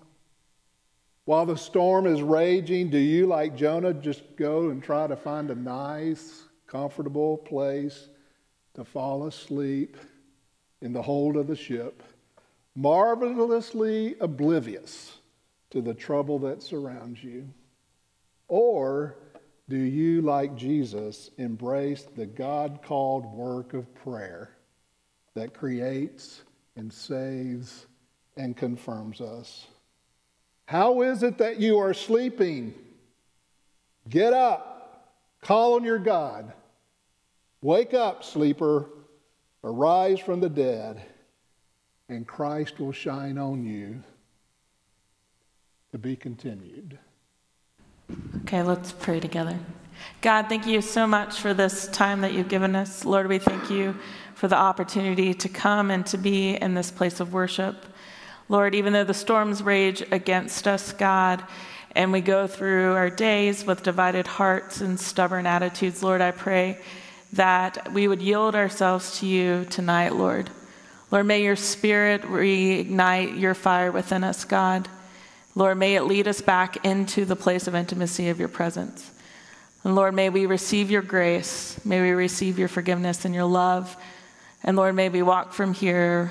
While 1.25 1.47
the 1.47 1.57
storm 1.57 2.07
is 2.07 2.21
raging, 2.21 2.91
do 2.91 2.99
you, 2.99 3.27
like 3.27 3.57
Jonah, 3.57 3.95
just 3.95 4.37
go 4.37 4.71
and 4.71 4.83
try 4.83 5.07
to 5.07 5.17
find 5.17 5.51
a 5.51 5.55
nice, 5.55 6.43
comfortable 6.67 7.37
place 7.37 8.09
to 8.75 8.85
fall 8.85 9.27
asleep 9.27 9.97
in 10.81 10.93
the 10.93 11.03
hold 11.03 11.37
of 11.37 11.47
the 11.47 11.57
ship, 11.57 12.03
marvelously 12.75 14.17
oblivious 14.21 15.19
to 15.71 15.81
the 15.81 15.95
trouble 15.95 16.39
that 16.41 16.63
surrounds 16.63 17.23
you? 17.23 17.49
Or 18.49 19.17
do 19.69 19.77
you, 19.77 20.23
like 20.23 20.57
Jesus, 20.57 21.31
embrace 21.37 22.07
the 22.17 22.27
God 22.27 22.81
called 22.83 23.27
work 23.27 23.75
of 23.75 23.95
prayer 23.95 24.51
that 25.35 25.53
creates 25.53 26.43
and 26.77 26.91
saves 26.91 27.87
and 28.37 28.57
confirms 28.57 29.21
us? 29.21 29.67
How 30.65 31.03
is 31.03 31.23
it 31.23 31.39
that 31.39 31.61
you 31.61 31.79
are 31.79 31.93
sleeping? 31.93 32.75
Get 34.09 34.33
up, 34.33 35.15
call 35.43 35.75
on 35.75 35.85
your 35.85 35.99
God. 35.99 36.53
Wake 37.61 37.93
up, 37.93 38.25
sleeper, 38.25 38.89
arise 39.65 40.21
from 40.21 40.41
the 40.41 40.49
dead, 40.49 41.03
and 42.09 42.27
Christ 42.27 42.79
will 42.79 42.93
shine 42.93 43.37
on 43.37 43.65
you 43.65 44.03
to 45.91 45.99
be 45.99 46.17
continued. 46.17 46.99
Okay, 48.49 48.63
let's 48.63 48.93
pray 48.93 49.21
together. 49.21 49.59
God, 50.23 50.49
thank 50.49 50.67
you 50.67 50.81
so 50.81 51.07
much 51.07 51.39
for 51.39 51.53
this 51.53 51.87
time 51.89 52.23
that 52.23 52.33
you've 52.33 52.49
given 52.49 52.75
us. 52.75 53.05
Lord, 53.05 53.29
we 53.29 53.39
thank 53.39 53.69
you 53.69 53.95
for 54.35 54.49
the 54.49 54.57
opportunity 54.57 55.35
to 55.35 55.51
come 55.51 55.91
and 55.91 56.07
to 56.07 56.17
be 56.17 56.55
in 56.55 56.73
this 56.73 56.91
place 56.91 57.21
of 57.21 57.35
worship. 57.35 57.85
Lord, 58.49 58.75
even 58.75 58.95
though 58.95 59.05
the 59.05 59.13
storms 59.13 59.63
rage 59.63 60.03
against 60.11 60.67
us, 60.67 60.95
God, 60.95 61.45
and 61.95 62.11
we 62.11 62.23
go 62.23 62.47
through 62.47 62.95
our 62.95 63.11
days 63.11 63.67
with 63.67 63.83
divided 63.83 64.27
hearts 64.27 64.81
and 64.81 64.99
stubborn 64.99 65.45
attitudes, 65.45 66.03
Lord, 66.03 66.23
I 66.23 66.31
pray 66.31 66.79
that 67.35 67.93
we 67.93 68.09
would 68.09 68.23
yield 68.23 68.55
ourselves 68.55 69.21
to 69.21 69.27
you 69.27 69.67
tonight, 69.67 70.15
Lord. 70.15 70.49
Lord, 71.11 71.27
may 71.27 71.43
your 71.43 71.57
spirit 71.57 72.23
reignite 72.23 73.39
your 73.39 73.53
fire 73.53 73.93
within 73.93 74.25
us, 74.25 74.47
God. 74.47 74.89
Lord, 75.59 75.77
may 75.77 75.97
it 75.97 76.05
lead 76.05 76.29
us 76.29 76.41
back 76.41 76.85
into 76.87 77.25
the 77.25 77.35
place 77.35 77.67
of 77.67 77.75
intimacy 77.75 78.29
of 78.29 78.39
your 78.39 78.49
presence. 78.49 79.11
And 79.83 79.97
Lord, 79.97 80.15
may 80.15 80.31
we 80.31 80.47
receive 80.47 80.89
your 80.89 81.03
grace. 81.03 81.85
May 81.85 82.01
we 82.01 82.11
receive 82.13 82.61
your 82.61 82.69
forgiveness 82.69 83.25
and 83.25 83.35
your 83.35 83.45
love. 83.45 83.97
And 84.63 84.77
Lord, 84.77 84.95
may 84.95 85.09
we 85.09 85.21
walk 85.21 85.53
from 85.53 85.75
here 85.75 86.31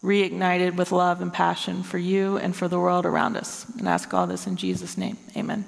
reignited 0.00 0.76
with 0.76 0.92
love 0.92 1.20
and 1.20 1.32
passion 1.32 1.82
for 1.82 1.98
you 1.98 2.36
and 2.36 2.54
for 2.54 2.68
the 2.68 2.78
world 2.78 3.04
around 3.04 3.36
us. 3.36 3.66
And 3.80 3.88
ask 3.88 4.14
all 4.14 4.28
this 4.28 4.46
in 4.46 4.54
Jesus' 4.54 4.96
name. 4.96 5.18
Amen. 5.36 5.64